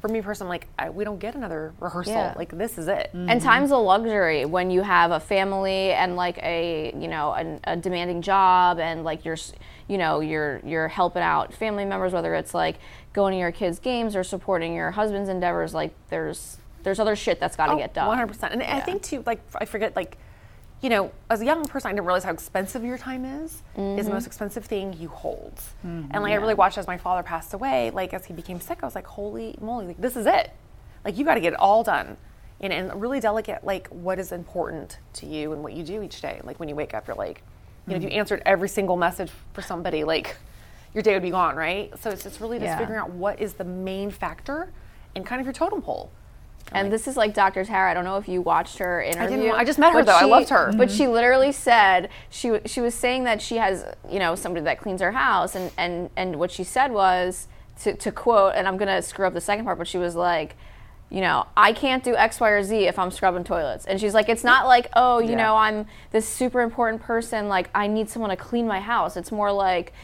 For 0.00 0.08
me 0.08 0.22
personally, 0.22 0.50
like 0.50 0.68
I, 0.78 0.90
we 0.90 1.04
don't 1.04 1.18
get 1.18 1.34
another 1.34 1.72
rehearsal. 1.80 2.12
Yeah. 2.12 2.34
Like 2.36 2.56
this 2.56 2.78
is 2.78 2.86
it. 2.86 3.10
and 3.12 3.28
mm-hmm. 3.28 3.38
time's 3.40 3.72
a 3.72 3.76
luxury 3.76 4.44
when 4.44 4.70
you 4.70 4.82
have 4.82 5.10
a 5.10 5.18
family 5.18 5.90
and 5.90 6.14
like 6.14 6.38
a 6.38 6.92
you 6.96 7.08
know 7.08 7.32
an, 7.32 7.60
a 7.64 7.76
demanding 7.76 8.22
job 8.22 8.78
and 8.78 9.02
like 9.02 9.24
you're 9.24 9.36
you 9.88 9.98
know 9.98 10.20
you're 10.20 10.60
you're 10.64 10.88
helping 10.88 11.22
out 11.22 11.52
family 11.52 11.84
members 11.84 12.12
whether 12.12 12.34
it's 12.34 12.54
like 12.54 12.76
going 13.12 13.32
to 13.32 13.38
your 13.38 13.50
kids 13.50 13.80
games 13.80 14.14
or 14.14 14.22
supporting 14.22 14.72
your 14.74 14.92
husband's 14.92 15.28
endeavors 15.28 15.74
like 15.74 15.92
there's 16.10 16.58
there's 16.82 17.00
other 17.00 17.16
shit 17.16 17.40
that's 17.40 17.56
got 17.56 17.66
to 17.66 17.72
oh, 17.72 17.76
get 17.76 17.94
done 17.94 18.06
100. 18.06 18.26
percent 18.26 18.52
And 18.52 18.62
I 18.62 18.80
think 18.80 19.02
too, 19.02 19.22
like 19.26 19.40
I 19.54 19.64
forget, 19.64 19.94
like 19.96 20.16
you 20.80 20.88
know, 20.90 21.10
as 21.28 21.40
a 21.40 21.44
young 21.44 21.66
person, 21.66 21.88
I 21.88 21.92
didn't 21.92 22.06
realize 22.06 22.24
how 22.24 22.30
expensive 22.32 22.84
your 22.84 22.98
time 22.98 23.24
is. 23.24 23.52
Is 23.52 23.60
Mm-hmm. 23.76 24.04
the 24.04 24.10
most 24.10 24.26
expensive 24.26 24.64
thing 24.64 24.92
you 24.98 25.08
hold. 25.08 25.60
And 25.84 26.22
like 26.22 26.32
I 26.32 26.36
really 26.36 26.54
watched 26.54 26.78
as 26.78 26.86
my 26.86 26.98
father 26.98 27.22
passed 27.22 27.52
away. 27.54 27.90
Like 27.90 28.14
as 28.14 28.24
he 28.26 28.32
became 28.32 28.60
sick, 28.60 28.78
I 28.82 28.86
was 28.86 28.94
like, 28.94 29.06
holy 29.06 29.56
moly, 29.60 29.86
like 29.86 30.00
this 30.00 30.16
is 30.16 30.26
it. 30.26 30.52
Like 31.04 31.16
you 31.18 31.24
got 31.24 31.34
to 31.34 31.40
get 31.40 31.52
it 31.54 31.58
all 31.58 31.82
done. 31.82 32.16
And, 32.60 32.72
and 32.72 33.00
really 33.00 33.20
delicate, 33.20 33.64
like 33.64 33.86
what 33.88 34.18
is 34.18 34.32
important 34.32 34.98
to 35.14 35.26
you 35.26 35.52
and 35.52 35.62
what 35.62 35.72
you 35.74 35.84
do 35.84 36.02
each 36.02 36.20
day. 36.20 36.40
Like 36.42 36.58
when 36.58 36.68
you 36.68 36.74
wake 36.74 36.92
up, 36.94 37.06
you're 37.06 37.16
like, 37.16 37.42
you 37.86 37.92
know, 37.92 37.96
if 37.96 38.02
you 38.02 38.08
Mm-hmm. 38.10 38.18
answered 38.18 38.42
every 38.46 38.68
single 38.68 38.96
message 38.96 39.30
for 39.52 39.62
somebody, 39.62 40.02
like 40.04 40.36
your 40.94 41.02
day 41.02 41.12
would 41.14 41.22
be 41.22 41.30
gone, 41.30 41.54
right? 41.56 41.96
So 42.00 42.10
it's 42.10 42.22
just 42.24 42.40
really 42.40 42.58
just 42.58 42.66
Yeah. 42.70 42.78
figuring 42.78 42.98
out 43.00 43.10
what 43.10 43.40
is 43.40 43.54
the 43.54 43.64
main 43.64 44.10
factor 44.10 44.72
and 45.14 45.24
kind 45.24 45.40
of 45.40 45.46
your 45.46 45.52
totem 45.54 45.82
pole. 45.82 46.10
And 46.72 46.92
this 46.92 47.08
is 47.08 47.16
like 47.16 47.34
Dr. 47.34 47.64
Tara. 47.64 47.90
I 47.90 47.94
don't 47.94 48.04
know 48.04 48.16
if 48.18 48.28
you 48.28 48.42
watched 48.42 48.78
her 48.78 49.02
interview. 49.02 49.50
I 49.50 49.60
I 49.60 49.64
just 49.64 49.78
met 49.78 49.92
her, 49.92 50.02
though. 50.04 50.12
I 50.12 50.24
loved 50.24 50.48
her. 50.50 50.72
But 50.76 50.90
she 50.90 51.04
mm-hmm. 51.04 51.12
literally 51.12 51.52
said 51.52 52.10
she 52.30 52.60
she 52.66 52.80
was 52.80 52.94
saying 52.94 53.24
that 53.24 53.40
she 53.40 53.56
has 53.56 53.84
you 54.10 54.18
know 54.18 54.34
somebody 54.34 54.64
that 54.64 54.78
cleans 54.78 55.00
her 55.00 55.12
house, 55.12 55.54
and 55.54 55.70
and 55.78 56.10
and 56.16 56.36
what 56.36 56.50
she 56.50 56.64
said 56.64 56.92
was 56.92 57.48
to 57.82 57.94
to 57.94 58.12
quote, 58.12 58.54
and 58.54 58.68
I'm 58.68 58.76
gonna 58.76 59.02
screw 59.02 59.26
up 59.26 59.34
the 59.34 59.40
second 59.40 59.64
part, 59.64 59.78
but 59.78 59.86
she 59.88 59.98
was 59.98 60.14
like. 60.14 60.56
You 61.10 61.22
know, 61.22 61.46
I 61.56 61.72
can't 61.72 62.04
do 62.04 62.14
X, 62.14 62.38
Y, 62.38 62.50
or 62.50 62.62
Z 62.62 62.84
if 62.86 62.98
I'm 62.98 63.10
scrubbing 63.10 63.42
toilets. 63.42 63.86
And 63.86 63.98
she's 63.98 64.12
like, 64.12 64.28
it's 64.28 64.44
not 64.44 64.66
like, 64.66 64.90
oh, 64.92 65.20
you 65.20 65.30
Yeah. 65.30 65.36
know, 65.36 65.56
I'm 65.56 65.86
this 66.10 66.28
super 66.28 66.60
important 66.60 67.00
person. 67.00 67.48
Like, 67.48 67.70
I 67.74 67.86
need 67.86 68.10
someone 68.10 68.28
to 68.28 68.36
clean 68.36 68.66
my 68.66 68.78
house. 68.78 69.16
It's 69.16 69.32
more 69.32 69.50
like, 69.50 69.94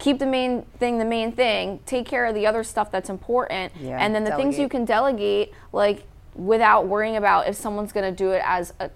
keep 0.00 0.18
the 0.18 0.26
main 0.26 0.62
thing 0.80 0.98
the 0.98 1.04
main 1.04 1.30
thing 1.30 1.78
take 1.86 2.06
care 2.06 2.26
of 2.26 2.34
the 2.34 2.46
other 2.46 2.64
stuff 2.64 2.90
that's 2.90 3.08
important 3.10 3.72
Yeah, 3.80 3.98
and 4.02 4.12
then 4.14 4.24
the 4.24 4.34
things 4.36 4.58
you 4.58 4.68
can 4.68 4.84
delegate 4.84 5.52
like 5.72 6.02
without 6.34 6.86
worrying 6.88 7.16
about 7.16 7.46
if 7.48 7.54
someone's 7.56 7.92
going 7.92 8.10
to 8.12 8.16
do 8.16 8.30
it 8.32 8.42
as 8.44 8.72
uh 8.80 8.88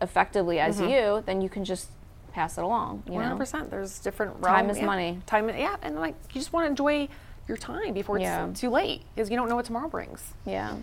effectively 0.00 0.58
as 0.60 0.78
Mm-hmm. 0.80 0.90
you 0.90 1.22
then 1.26 1.40
you 1.40 1.48
can 1.48 1.64
just 1.64 1.88
pass 2.32 2.58
it 2.58 2.64
along 2.64 3.02
you 3.06 3.12
One 3.12 3.22
hundred 3.22 3.34
know 3.34 3.38
percent. 3.38 3.70
There's 3.70 3.98
different 4.00 4.42
Time 4.42 4.68
is 4.70 4.78
yeah. 4.78 4.86
money. 4.86 5.20
Time, 5.26 5.48
yeah, 5.50 5.76
and 5.82 5.96
like 5.96 6.14
you 6.32 6.40
just 6.40 6.52
want 6.52 6.64
to 6.64 6.70
enjoy 6.70 7.08
your 7.48 7.56
time 7.56 7.92
before 7.94 8.16
it's 8.16 8.22
Yeah. 8.24 8.48
too 8.54 8.70
late 8.70 9.02
because 9.14 9.30
you 9.30 9.36
don't 9.36 9.48
know 9.48 9.56
what 9.56 9.66
tomorrow 9.66 9.88
brings. 9.88 10.32
yeah 10.46 10.76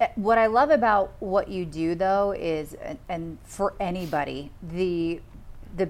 Uh, 0.00 0.06
What 0.16 0.38
I 0.38 0.46
love 0.46 0.70
about 0.70 1.12
what 1.20 1.48
you 1.48 1.64
do, 1.66 1.94
though, 1.94 2.32
is 2.32 2.74
and, 2.74 2.98
and 3.08 3.38
for 3.44 3.74
anybody, 3.80 4.50
the 4.62 5.20
the 5.76 5.88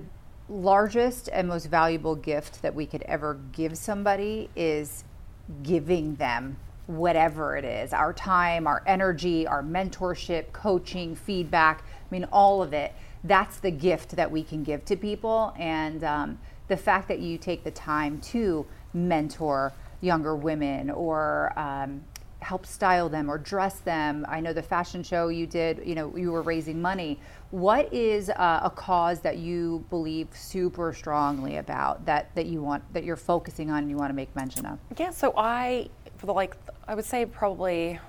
largest 0.49 1.29
and 1.33 1.49
most 1.49 1.67
valuable 1.67 2.15
gift 2.15 2.63
that 2.63 2.75
we 2.75 2.87
could 2.87 3.03
ever 3.03 3.39
give 3.53 3.77
somebody 3.79 4.51
is 4.57 5.05
giving 5.63 6.17
them 6.17 6.57
whatever 6.87 7.57
it 7.57 7.65
is 7.65 7.93
our 7.93 8.13
time, 8.13 8.67
our 8.67 8.83
energy, 8.87 9.47
our 9.47 9.63
mentorship, 9.63 10.53
coaching, 10.53 11.15
feedback. 11.15 11.83
I 11.83 12.07
mean, 12.11 12.25
all 12.33 12.63
of 12.63 12.73
it. 12.73 12.93
That's 13.25 13.59
the 13.59 13.71
gift 13.71 14.17
that 14.17 14.31
we 14.31 14.43
can 14.43 14.65
give 14.65 14.85
to 14.87 14.97
people. 14.97 15.55
And 15.57 16.03
um, 16.03 16.39
the 16.69 16.77
fact 16.77 17.09
that 17.09 17.21
you 17.21 17.39
take 17.39 17.63
the 17.65 17.71
time 17.71 18.21
to 18.21 18.67
mentor 18.93 19.73
younger 20.01 20.35
women 20.35 20.91
or 20.91 21.57
um, 21.57 22.03
help 22.41 22.67
style 22.67 23.09
them 23.09 23.31
or 23.31 23.39
dress 23.39 23.79
them. 23.81 24.27
I 24.29 24.41
know 24.41 24.53
the 24.53 24.63
fashion 24.63 25.03
show 25.03 25.29
you 25.29 25.47
did, 25.47 25.83
you 25.87 25.95
know, 25.95 26.15
you 26.17 26.33
were 26.33 26.43
raising 26.43 26.83
money. 26.83 27.21
What 27.53 27.93
is 27.93 28.31
uh, 28.31 28.61
a 28.63 28.71
cause 28.71 29.21
that 29.21 29.37
you 29.37 29.85
believe 29.91 30.29
super 30.33 30.95
strongly 30.95 31.59
about 31.59 32.07
that 32.07 32.35
that 32.35 32.47
you 32.47 32.63
want 32.63 32.83
that 32.95 33.05
you're 33.05 33.15
focusing 33.15 33.71
on 33.71 33.81
and 33.81 33.91
you 33.91 33.97
want 33.99 34.09
to 34.09 34.15
make 34.15 34.35
mention 34.35 34.65
of? 34.65 34.79
Yeah, 34.97 35.11
so 35.11 35.35
I, 35.37 35.91
for 36.17 36.25
the 36.25 36.33
like, 36.33 36.57
I 36.89 36.95
would 36.95 37.05
say 37.05 37.27
probably 37.27 38.01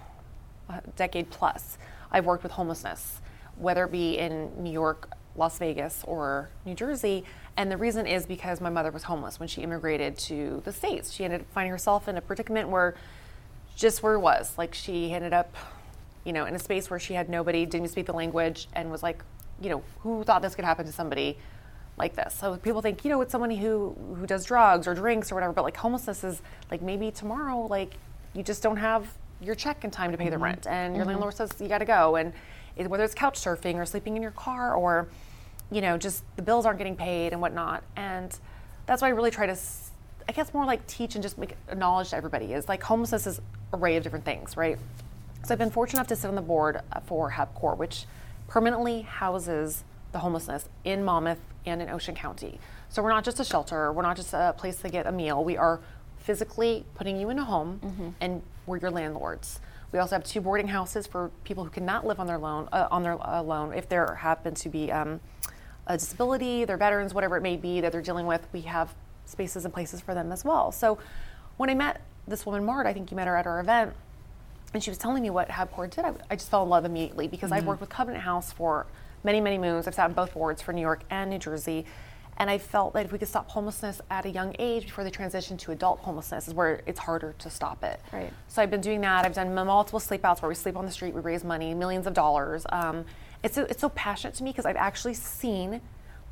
a 0.69 0.82
decade 0.95 1.29
plus, 1.29 1.77
I've 2.10 2.25
worked 2.25 2.43
with 2.43 2.53
homelessness, 2.53 3.19
whether 3.58 3.84
it 3.84 3.91
be 3.91 4.17
in 4.17 4.49
New 4.63 4.71
York 4.71 5.10
Las 5.36 5.58
Vegas 5.58 6.06
or 6.08 6.49
New 6.65 6.73
Jersey. 6.73 7.25
And 7.58 7.69
the 7.69 7.77
reason 7.77 8.08
is 8.08 8.25
because 8.25 8.62
my 8.62 8.69
mother 8.69 8.91
was 8.91 9.03
homeless 9.03 9.41
when 9.41 9.49
she 9.49 9.62
immigrated 9.62 10.17
to 10.19 10.62
the 10.63 10.71
States. 10.71 11.12
She 11.12 11.25
ended 11.25 11.41
up 11.41 11.47
finding 11.53 11.71
herself 11.71 12.08
in 12.08 12.15
a 12.15 12.21
predicament 12.21 12.69
where 12.69 12.95
just 13.75 14.03
where 14.03 14.13
it 14.13 14.19
was. 14.19 14.58
Like 14.58 14.73
she 14.73 15.12
ended 15.12 15.34
up, 15.34 15.53
you 16.25 16.33
know, 16.33 16.45
in 16.45 16.55
a 16.55 16.59
space 16.59 16.89
where 16.89 16.99
she 16.99 17.13
had 17.13 17.29
nobody, 17.29 17.65
didn't 17.65 17.89
speak 17.89 18.05
the 18.05 18.13
language, 18.13 18.67
and 18.73 18.89
was 18.89 19.03
like, 19.03 19.23
you 19.62 19.69
know, 19.69 19.83
who 19.99 20.23
thought 20.23 20.41
this 20.41 20.55
could 20.55 20.65
happen 20.65 20.86
to 20.86 20.91
somebody 20.91 21.38
like 21.97 22.15
this? 22.15 22.33
So 22.33 22.57
people 22.57 22.81
think, 22.81 23.03
you 23.03 23.12
know, 23.12 23.21
it's 23.21 23.31
somebody 23.31 23.57
who 23.57 23.95
who 24.17 24.25
does 24.25 24.45
drugs 24.45 24.88
or 24.88 24.93
drinks 24.93 25.31
or 25.31 25.36
whatever, 25.36 25.53
but 25.53 25.63
like 25.63 25.77
homelessness 25.77 26.23
is 26.23 26.41
like 26.71 26.81
maybe 26.81 27.12
tomorrow, 27.12 27.67
like 27.67 27.95
you 28.33 28.43
just 28.43 28.63
don't 28.63 28.77
have 28.77 29.07
your 29.41 29.55
check 29.55 29.83
in 29.83 29.91
time 29.91 30.12
to 30.12 30.17
pay 30.17 30.29
the 30.29 30.36
mm-hmm. 30.36 30.45
rent, 30.45 30.67
and 30.67 30.95
your 30.95 31.03
mm-hmm. 31.03 31.12
landlord 31.12 31.33
says 31.33 31.51
you 31.59 31.67
got 31.67 31.79
to 31.79 31.86
go, 31.86 32.15
and 32.15 32.33
it, 32.75 32.89
whether 32.89 33.03
it's 33.03 33.13
couch 33.13 33.39
surfing 33.39 33.75
or 33.75 33.86
sleeping 33.86 34.15
in 34.15 34.21
your 34.21 34.31
car 34.31 34.73
or, 34.73 35.07
you 35.71 35.81
know, 35.81 35.97
just 35.97 36.23
the 36.36 36.41
bills 36.41 36.65
aren't 36.65 36.77
getting 36.77 36.95
paid 36.95 37.33
and 37.33 37.41
whatnot, 37.41 37.83
and 37.95 38.39
that's 38.86 39.01
why 39.01 39.09
I 39.09 39.12
really 39.12 39.31
try 39.31 39.45
to. 39.45 39.57
I 40.27 40.31
guess 40.31 40.53
more 40.53 40.65
like 40.65 40.88
teach 40.88 41.15
and 41.15 41.21
just 41.21 41.38
make 41.38 41.57
knowledge 41.75 42.12
to 42.12 42.15
everybody 42.15 42.53
is 42.53 42.69
like 42.69 42.81
homelessness 42.81 43.27
is 43.27 43.41
array 43.73 43.97
of 43.97 44.03
different 44.03 44.23
things, 44.23 44.55
right? 44.55 44.79
So 45.45 45.53
I've 45.53 45.60
been 45.60 45.71
fortunate 45.71 45.99
enough 45.99 46.08
to 46.08 46.15
sit 46.15 46.27
on 46.29 46.36
the 46.36 46.41
board 46.41 46.79
uh, 46.93 47.01
for 47.01 47.32
HABcore, 47.32 47.75
which 47.75 48.06
permanently 48.47 49.01
houses 49.01 49.84
the 50.13 50.19
homelessness 50.19 50.69
in 50.86 51.03
Monmouth 51.03 51.41
and 51.65 51.82
in 51.82 51.89
Ocean 51.89 52.15
County. 52.15 52.60
So 52.88 53.03
we're 53.03 53.10
not 53.10 53.25
just 53.25 53.41
a 53.41 53.43
shelter, 53.43 53.91
we're 53.91 54.03
not 54.03 54.15
just 54.15 54.34
a 54.34 54.56
place 54.58 54.77
to 54.77 54.89
get 54.89 55.06
a 55.06 55.12
meal. 55.12 55.43
We 55.43 55.58
are 55.58 55.82
physically 56.17 56.86
putting 56.95 57.17
you 57.19 57.29
in 57.29 57.39
a 57.39 57.43
home 57.43 58.15
and 58.21 58.41
we're 58.65 58.77
your 58.77 58.91
landlords. 58.91 59.60
We 59.91 59.99
also 59.99 60.15
have 60.15 60.23
two 60.23 60.39
boarding 60.39 60.69
houses 60.69 61.08
for 61.08 61.29
people 61.43 61.65
who 61.65 61.69
cannot 61.69 62.08
live 62.08 62.21
on 62.21 62.27
their 62.27 62.38
loan 62.38 62.69
uh, 62.71 62.88
on 62.89 63.03
their 63.03 63.21
uh, 63.21 63.43
loan 63.43 63.73
if 63.73 63.89
there 63.89 64.15
happen 64.15 64.53
to 64.56 64.69
be 64.69 64.91
um, 64.93 65.19
a 65.88 65.97
disability, 65.97 66.63
they're 66.63 66.77
veterans, 66.77 67.13
whatever 67.13 67.36
it 67.36 67.41
may 67.41 67.58
be 67.58 67.82
that 67.82 67.91
they're 67.91 68.01
dealing 68.01 68.27
with. 68.27 68.47
We 68.53 68.62
have 68.62 68.95
spaces 69.25 69.65
and 69.65 69.73
places 69.73 69.99
for 69.99 70.13
them 70.13 70.32
as 70.32 70.45
well. 70.45 70.71
So 70.71 70.99
when 71.58 71.69
I 71.69 71.73
met 71.73 72.01
this 72.27 72.45
woman, 72.45 72.63
Mart, 72.63 72.88
I 72.88 72.93
think 72.93 73.12
you 73.12 73.17
met 73.17 73.27
her 73.27 73.36
at 73.36 73.45
our 73.45 73.60
event, 73.60 73.93
and 74.73 74.83
she 74.83 74.89
was 74.89 74.97
telling 74.97 75.21
me 75.21 75.29
what 75.29 75.49
HabCore 75.49 75.89
did. 75.89 76.05
I, 76.05 76.13
I 76.31 76.36
just 76.36 76.49
fell 76.49 76.63
in 76.63 76.69
love 76.69 76.86
immediately 76.86 77.27
because 77.27 77.51
I've 77.51 77.65
worked 77.65 77.81
with 77.81 77.89
Covenant 77.89 78.23
House 78.23 78.51
for 78.51 78.88
many, 79.23 79.39
many 79.39 79.57
moons. 79.57 79.88
I've 79.88 79.93
sat 79.93 80.05
on 80.05 80.13
both 80.13 80.33
boards 80.33 80.62
for 80.62 80.73
New 80.73 80.81
York 80.81 81.03
and 81.09 81.29
New 81.29 81.38
Jersey. 81.38 81.86
And 82.38 82.49
I 82.49 82.57
felt 82.57 82.93
that 82.93 83.05
if 83.05 83.12
we 83.12 83.19
could 83.19 83.27
stop 83.27 83.49
homelessness 83.49 84.01
at 84.09 84.25
a 84.25 84.29
young 84.29 84.55
age 84.57 84.86
before 84.86 85.03
they 85.03 85.12
transition 85.12 85.55
to 85.57 85.71
adult 85.71 85.99
homelessness, 85.99 86.47
is 86.47 86.53
where 86.55 86.81
it's 86.88 86.99
harder 86.99 87.36
to 87.38 87.49
stop 87.51 87.83
it. 87.83 87.99
Right. 88.12 88.33
So 88.47 88.62
I've 88.63 88.71
been 88.71 88.81
doing 88.81 89.01
that. 89.01 89.23
I've 89.23 89.36
done 89.36 89.53
multiple 89.53 89.99
sleep 89.99 90.25
outs 90.25 90.41
where 90.41 90.49
we 90.49 90.55
sleep 90.55 90.75
on 90.75 90.86
the 90.86 90.91
street, 90.91 91.13
we 91.13 91.21
raise 91.21 91.43
money, 91.43 91.75
millions 91.75 92.07
of 92.07 92.15
dollars. 92.15 92.65
Um, 92.69 93.05
it's, 93.43 93.53
so, 93.53 93.67
it's 93.69 93.81
so 93.81 93.89
passionate 93.89 94.33
to 94.36 94.43
me 94.43 94.49
because 94.49 94.65
I've 94.65 94.77
actually 94.77 95.13
seen 95.13 95.81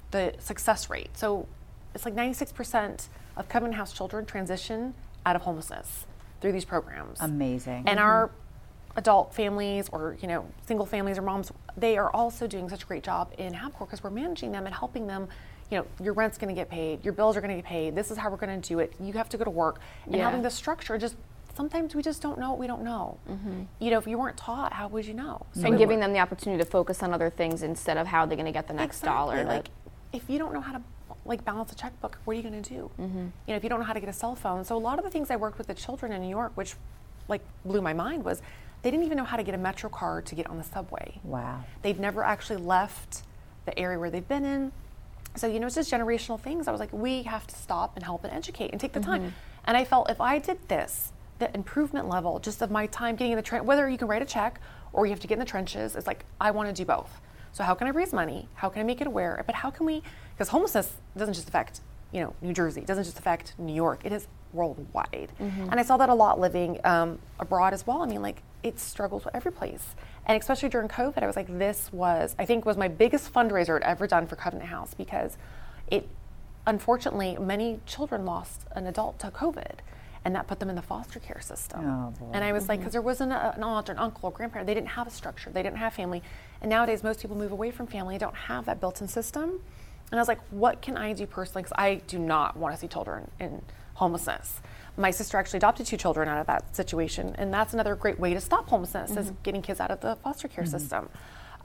the 0.09 0.33
success 0.39 0.89
rate. 0.89 1.15
So 1.15 1.47
it's 1.93 2.05
like 2.05 2.15
96% 2.15 3.07
of 3.37 3.47
Covenant 3.47 3.75
House 3.75 3.93
children 3.93 4.25
transition 4.25 4.95
out 5.23 5.35
of 5.35 5.43
homelessness 5.43 6.07
through 6.41 6.51
these 6.51 6.65
programs. 6.65 7.21
Amazing. 7.21 7.83
And 7.87 7.99
our 7.99 8.27
mm-hmm. 8.27 8.99
adult 8.99 9.33
families 9.33 9.87
or 9.91 10.17
you 10.21 10.27
know 10.27 10.45
single 10.65 10.85
families 10.85 11.17
or 11.17 11.21
moms, 11.21 11.51
they 11.77 11.97
are 11.97 12.11
also 12.11 12.47
doing 12.47 12.67
such 12.67 12.83
a 12.83 12.85
great 12.85 13.03
job 13.03 13.31
in 13.37 13.53
HABcore 13.53 13.79
because 13.79 14.03
we're 14.03 14.09
managing 14.09 14.51
them 14.51 14.65
and 14.65 14.75
helping 14.75 15.07
them. 15.07 15.29
You 15.69 15.77
know, 15.77 15.85
your 16.03 16.13
rent's 16.13 16.37
going 16.37 16.53
to 16.53 16.59
get 16.59 16.69
paid, 16.69 17.05
your 17.05 17.13
bills 17.13 17.37
are 17.37 17.41
going 17.41 17.55
to 17.55 17.61
get 17.61 17.65
paid. 17.65 17.95
This 17.95 18.11
is 18.11 18.17
how 18.17 18.29
we're 18.29 18.35
going 18.35 18.59
to 18.59 18.67
do 18.67 18.79
it. 18.79 18.93
You 18.99 19.13
have 19.13 19.29
to 19.29 19.37
go 19.37 19.45
to 19.45 19.49
work, 19.49 19.79
and 20.05 20.15
Yeah. 20.15 20.25
having 20.25 20.41
the 20.41 20.49
structure. 20.49 20.97
Just 20.97 21.15
sometimes 21.55 21.95
we 21.95 22.01
just 22.01 22.21
don't 22.21 22.37
know 22.37 22.49
what 22.49 22.59
we 22.59 22.67
don't 22.67 22.83
know. 22.83 23.17
Mm-hmm. 23.29 23.63
You 23.79 23.91
know, 23.91 23.97
if 23.97 24.05
you 24.05 24.17
weren't 24.17 24.35
taught, 24.35 24.73
how 24.73 24.89
would 24.89 25.05
you 25.05 25.13
know? 25.13 25.45
So 25.53 25.67
and 25.67 25.77
giving 25.77 26.01
them 26.01 26.11
the 26.11 26.19
opportunity 26.19 26.61
to 26.61 26.69
focus 26.69 27.01
on 27.03 27.13
other 27.13 27.29
things 27.29 27.63
instead 27.63 27.97
of 27.97 28.07
how 28.07 28.25
they're 28.25 28.35
going 28.35 28.45
to 28.47 28.51
get 28.51 28.67
the 28.67 28.73
next 28.73 29.01
dollar. 29.01 29.35
Exactly, 29.35 29.55
Like, 29.55 29.69
if 30.11 30.29
you 30.29 30.37
don't 30.37 30.53
know 30.53 30.59
how 30.61 30.73
to 30.73 30.81
like 31.25 31.45
balance 31.45 31.71
a 31.71 31.75
checkbook, 31.75 32.17
what 32.25 32.33
are 32.33 32.37
you 32.37 32.43
going 32.49 32.61
to 32.61 32.69
do? 32.69 32.91
Mm-hmm. 32.99 33.17
You 33.17 33.29
know, 33.49 33.55
if 33.55 33.63
you 33.63 33.69
don't 33.69 33.79
know 33.79 33.85
how 33.85 33.93
to 33.93 33.99
get 33.99 34.09
a 34.09 34.13
cell 34.13 34.35
phone. 34.35 34.63
So 34.65 34.75
a 34.75 34.79
lot 34.79 34.97
of 34.97 35.03
the 35.03 35.11
things 35.11 35.29
I 35.29 35.35
worked 35.35 35.57
with 35.57 35.67
the 35.67 35.73
children 35.73 36.11
in 36.11 36.21
New 36.21 36.29
York, 36.29 36.51
which 36.55 36.75
like 37.27 37.41
blew 37.63 37.81
my 37.81 37.93
mind, 37.93 38.25
was 38.25 38.41
they 38.81 38.89
didn't 38.89 39.05
even 39.05 39.17
know 39.17 39.23
how 39.23 39.37
to 39.37 39.43
get 39.43 39.53
a 39.53 39.57
metro 39.59 39.89
card 39.89 40.25
to 40.27 40.35
get 40.35 40.47
on 40.47 40.57
the 40.57 40.63
subway. 40.63 41.19
Wow. 41.23 41.63
They'd 41.83 41.99
never 41.99 42.23
actually 42.23 42.57
left 42.57 43.23
the 43.65 43.77
area 43.77 43.99
where 43.99 44.09
they've 44.09 44.27
been 44.27 44.43
in. 44.45 44.71
So 45.35 45.47
you 45.47 45.59
know, 45.59 45.67
it's 45.67 45.75
just 45.75 45.91
generational 45.91 46.39
things. 46.39 46.67
I 46.67 46.71
was 46.71 46.79
like, 46.79 46.91
we 46.91 47.23
have 47.23 47.45
to 47.47 47.55
stop 47.55 47.95
and 47.95 48.03
help 48.03 48.23
and 48.23 48.33
educate 48.33 48.71
and 48.71 48.81
take 48.81 48.93
the 48.93 48.99
Mm-hmm. 48.99 49.11
time. 49.11 49.33
And 49.65 49.77
I 49.77 49.85
felt 49.85 50.09
if 50.09 50.19
I 50.19 50.39
did 50.39 50.57
this, 50.67 51.11
the 51.37 51.53
improvement 51.55 52.09
level 52.09 52.39
just 52.39 52.61
of 52.61 52.71
my 52.71 52.87
time 52.87 53.15
getting 53.15 53.31
in 53.33 53.35
the 53.35 53.43
trench, 53.43 53.63
whether 53.65 53.87
you 53.87 53.97
can 53.97 54.07
write 54.07 54.21
a 54.23 54.25
check 54.25 54.59
or 54.93 55.05
you 55.05 55.11
have 55.11 55.19
to 55.19 55.27
get 55.27 55.35
in 55.35 55.39
the 55.39 55.45
trenches, 55.45 55.95
it's 55.95 56.07
like 56.07 56.25
I 56.41 56.49
want 56.51 56.67
to 56.69 56.73
do 56.73 56.85
both. 56.85 57.21
So 57.53 57.63
how 57.63 57.73
can 57.73 57.87
I 57.87 57.91
raise 57.91 58.13
money? 58.13 58.47
How 58.55 58.69
can 58.69 58.81
I 58.81 58.83
make 58.83 59.01
it 59.01 59.07
aware? 59.07 59.43
But 59.45 59.55
how 59.55 59.69
can 59.69 59.85
we? 59.85 60.01
Because 60.41 60.49
homelessness 60.49 60.91
doesn't 61.15 61.35
just 61.35 61.47
affect 61.47 61.81
you 62.11 62.19
know 62.19 62.33
New 62.41 62.51
Jersey. 62.51 62.81
It 62.81 62.87
doesn't 62.87 63.03
just 63.03 63.19
affect 63.19 63.53
New 63.59 63.75
York. 63.75 63.99
It 64.03 64.11
is 64.11 64.27
worldwide. 64.53 65.31
And 65.69 65.79
I 65.79 65.83
saw 65.83 65.97
that 65.97 66.09
a 66.09 66.15
lot 66.15 66.39
living 66.39 66.79
um, 66.83 67.19
abroad 67.39 67.75
as 67.75 67.85
well. 67.85 68.01
I 68.01 68.07
mean, 68.07 68.23
like 68.23 68.41
it 68.63 68.79
struggles 68.79 69.23
with 69.23 69.35
every 69.35 69.51
place. 69.51 69.93
And 70.25 70.41
especially 70.41 70.69
during 70.69 70.87
COVID, 70.87 71.21
I 71.21 71.27
was 71.27 71.35
like, 71.35 71.59
this 71.59 71.93
was, 71.93 72.35
I 72.39 72.45
think, 72.45 72.65
was 72.65 72.75
my 72.75 72.87
biggest 72.87 73.31
fundraiser 73.31 73.75
I'd 73.75 73.83
ever 73.83 74.07
done 74.07 74.25
for 74.25 74.35
Covenant 74.35 74.67
House 74.67 74.95
because 74.95 75.37
it, 75.91 76.09
unfortunately, 76.65 77.37
many 77.39 77.79
children 77.85 78.25
lost 78.25 78.61
an 78.71 78.87
adult 78.87 79.19
to 79.19 79.27
COVID. 79.27 79.75
And 80.25 80.33
that 80.33 80.47
put 80.47 80.59
them 80.59 80.71
in 80.71 80.75
the 80.75 80.81
foster 80.81 81.19
care 81.19 81.41
system. 81.41 81.85
Oh. 81.85 82.31
And 82.33 82.43
I 82.43 82.51
was 82.51 82.67
like, 82.67 82.79
because 82.79 82.93
there 82.93 83.01
wasn't 83.03 83.31
a, 83.31 83.53
an 83.55 83.63
aunt 83.63 83.89
or 83.89 83.91
an 83.91 83.99
uncle 83.99 84.29
or 84.29 84.31
grandparent, 84.31 84.65
they 84.65 84.73
didn't 84.73 84.89
have 84.89 85.05
a 85.05 85.11
structure, 85.11 85.51
they 85.51 85.61
didn't 85.61 85.77
have 85.77 85.93
family. 85.93 86.23
And 86.61 86.69
nowadays, 86.71 87.03
most 87.03 87.21
people 87.21 87.37
move 87.37 87.51
away 87.51 87.69
from 87.69 87.85
family, 87.85 88.17
don't 88.17 88.35
have 88.35 88.65
that 88.65 88.79
built 88.79 89.01
in 89.01 89.07
system. 89.07 89.61
And 90.11 90.19
I 90.19 90.21
was 90.21 90.27
like, 90.27 90.41
what 90.51 90.81
can 90.81 90.97
I 90.97 91.13
do 91.13 91.25
personally? 91.25 91.63
Because 91.63 91.77
I 91.77 91.95
do 92.07 92.19
not 92.19 92.57
want 92.57 92.75
to 92.75 92.79
see 92.79 92.87
children 92.87 93.31
in 93.39 93.61
homelessness. 93.95 94.61
My 94.97 95.11
sister 95.11 95.37
actually 95.37 95.57
adopted 95.57 95.85
two 95.85 95.97
children 95.97 96.27
out 96.27 96.37
of 96.37 96.47
that 96.47 96.75
situation, 96.75 97.33
and 97.37 97.53
that's 97.53 97.73
another 97.73 97.95
great 97.95 98.19
way 98.19 98.33
to 98.33 98.41
stop 98.41 98.67
homelessness 98.67 99.11
is 99.11 99.27
mm-hmm. 99.27 99.35
getting 99.43 99.61
kids 99.61 99.79
out 99.79 99.89
of 99.89 100.01
the 100.01 100.17
foster 100.17 100.47
care 100.47 100.65
mm-hmm. 100.65 100.77
system. 100.77 101.09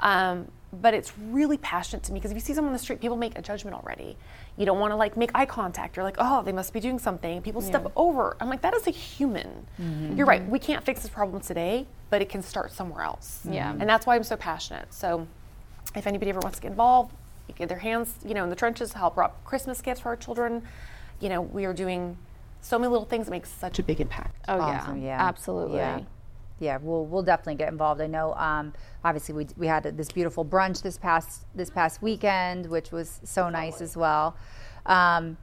Um, 0.01 0.49
but 0.73 0.95
it's 0.95 1.17
really 1.19 1.57
passionate 1.59 2.03
to 2.05 2.13
me 2.13 2.19
because 2.19 2.31
if 2.31 2.37
you 2.37 2.41
see 2.41 2.53
someone 2.53 2.71
on 2.71 2.73
the 2.75 2.79
street, 2.79 3.01
people 3.01 3.17
make 3.17 3.39
a 3.39 3.43
judgment 3.43 3.77
already. 3.77 4.17
You 4.57 4.67
don't 4.67 4.79
want 4.79 4.93
to 4.93 4.97
like 4.97 5.17
make 5.17 5.31
eye 5.35 5.47
contact. 5.47 5.97
You're 5.97 6.05
like, 6.05 6.17
oh, 6.19 6.43
they 6.43 6.53
must 6.53 6.73
be 6.73 6.81
doing 6.81 6.99
something. 6.99 7.41
People 7.43 7.63
step 7.63 7.91
over. 7.97 8.37
I'm 8.41 8.49
like, 8.49 8.63
that 8.63 8.75
is 8.75 8.87
a 8.87 8.91
human. 8.91 9.67
Mm-hmm. 9.81 10.17
You're 10.17 10.27
right. 10.27 10.47
We 10.47 10.59
can't 10.59 10.85
fix 10.85 11.03
this 11.03 11.11
problem 11.11 11.41
today, 11.41 11.87
but 12.11 12.21
it 12.21 12.29
can 12.29 12.43
start 12.43 12.73
somewhere 12.73 13.03
else. 13.03 13.41
Yeah. 13.49 13.71
And 13.71 13.89
that's 13.89 14.07
why 14.07 14.17
I'm 14.17 14.25
so 14.25 14.37
passionate. 14.37 14.93
So 14.93 15.27
if 15.95 16.07
anybody 16.07 16.31
ever 16.31 16.41
wants 16.41 16.59
to 16.59 16.63
get 16.63 16.73
involved, 16.73 17.15
get 17.55 17.69
their 17.69 17.79
hands, 17.79 18.15
you 18.25 18.35
know, 18.35 18.45
in 18.45 18.51
the 18.51 18.57
trenches, 18.57 18.91
to 18.91 18.99
help 18.99 19.17
wrap 19.17 19.45
Christmas 19.45 19.81
gifts 19.81 20.01
for 20.01 20.09
our 20.11 20.17
children. 20.17 20.63
You 21.21 21.29
know, 21.29 21.41
we 21.41 21.65
are 21.65 21.73
doing 21.75 22.19
so 22.61 22.79
many 22.79 22.91
little 22.91 23.07
things 23.07 23.27
that 23.27 23.31
make 23.31 23.47
such 23.47 23.79
a 23.79 23.83
big 23.83 24.01
impact. 24.01 24.37
oh 24.49 24.61
Awesome, 24.61 25.01
yeah, 25.01 25.17
yeah. 25.17 25.29
absolutely. 25.29 25.77
Yeah. 25.77 26.01
Yeah, 26.59 26.79
we'll 26.81 27.05
we'll 27.05 27.23
definitely 27.23 27.57
get 27.57 27.69
involved. 27.69 28.01
I 28.01 28.07
know. 28.07 28.33
Um, 28.33 28.73
obviously, 29.05 29.35
we 29.35 29.47
we 29.59 29.67
had 29.67 29.83
this 29.99 30.11
beautiful 30.11 30.43
brunch 30.43 30.81
this 30.81 30.97
past 30.97 31.43
this 31.55 31.69
past 31.69 32.01
weekend, 32.01 32.67
which 32.71 32.93
was 32.93 33.21
so 33.25 33.51
nice 33.51 33.83
as 33.83 33.95
well. 33.95 34.37
Um, 34.87 35.37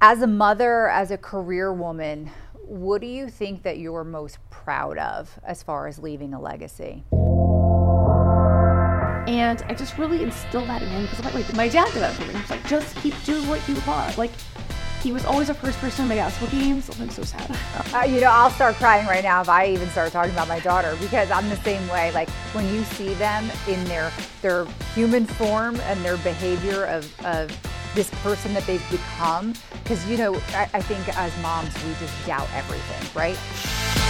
as 0.00 0.22
a 0.22 0.26
mother, 0.26 0.88
as 0.88 1.12
a 1.12 1.18
career 1.18 1.72
woman, 1.72 2.30
what 2.64 3.00
do 3.00 3.06
you 3.06 3.28
think 3.28 3.62
that 3.62 3.78
you're 3.78 4.04
most 4.04 4.38
proud 4.50 4.98
of 4.98 5.38
as 5.44 5.62
far 5.62 5.86
as 5.86 6.00
leaving 6.00 6.34
a 6.34 6.40
legacy? 6.40 7.04
And 9.26 9.62
I 9.68 9.74
just 9.74 9.98
really 9.98 10.22
instilled 10.22 10.68
that 10.68 10.82
in 10.82 10.88
him 10.88 11.02
because 11.02 11.24
I'm 11.24 11.34
like, 11.34 11.54
my 11.54 11.68
dad 11.68 11.92
did 11.92 12.02
that 12.02 12.14
for 12.14 12.22
me. 12.22 12.34
He 12.34 12.40
was 12.40 12.50
like, 12.50 12.66
just 12.66 12.96
keep 12.96 13.14
doing 13.24 13.46
what 13.48 13.66
you 13.68 13.74
love. 13.86 14.16
Like, 14.16 14.30
he 15.02 15.12
was 15.12 15.24
always 15.24 15.46
the 15.48 15.54
first 15.54 15.78
person 15.78 16.04
to 16.04 16.08
my 16.08 16.16
basketball 16.16 16.58
games. 16.58 16.88
I'm 17.00 17.10
so 17.10 17.22
sad. 17.22 17.56
Uh, 17.94 18.04
you 18.04 18.20
know, 18.20 18.28
I'll 18.28 18.50
start 18.50 18.74
crying 18.76 19.06
right 19.06 19.22
now 19.22 19.40
if 19.40 19.48
I 19.48 19.66
even 19.68 19.88
start 19.90 20.10
talking 20.10 20.32
about 20.32 20.48
my 20.48 20.58
daughter 20.60 20.96
because 21.00 21.30
I'm 21.30 21.48
the 21.48 21.56
same 21.58 21.86
way. 21.88 22.10
Like 22.12 22.28
when 22.52 22.66
you 22.74 22.82
see 22.82 23.14
them 23.14 23.48
in 23.68 23.84
their 23.84 24.10
their 24.42 24.64
human 24.94 25.24
form 25.26 25.76
and 25.82 26.04
their 26.04 26.16
behavior 26.18 26.86
of, 26.86 27.24
of 27.24 27.56
this 27.94 28.10
person 28.22 28.52
that 28.54 28.66
they've 28.66 28.90
become, 28.90 29.54
because 29.82 30.04
you 30.08 30.16
know, 30.16 30.34
I, 30.48 30.68
I 30.74 30.82
think 30.82 31.08
as 31.16 31.32
moms 31.40 31.72
we 31.84 31.92
just 32.00 32.26
doubt 32.26 32.48
everything, 32.52 33.08
right? 33.14 34.05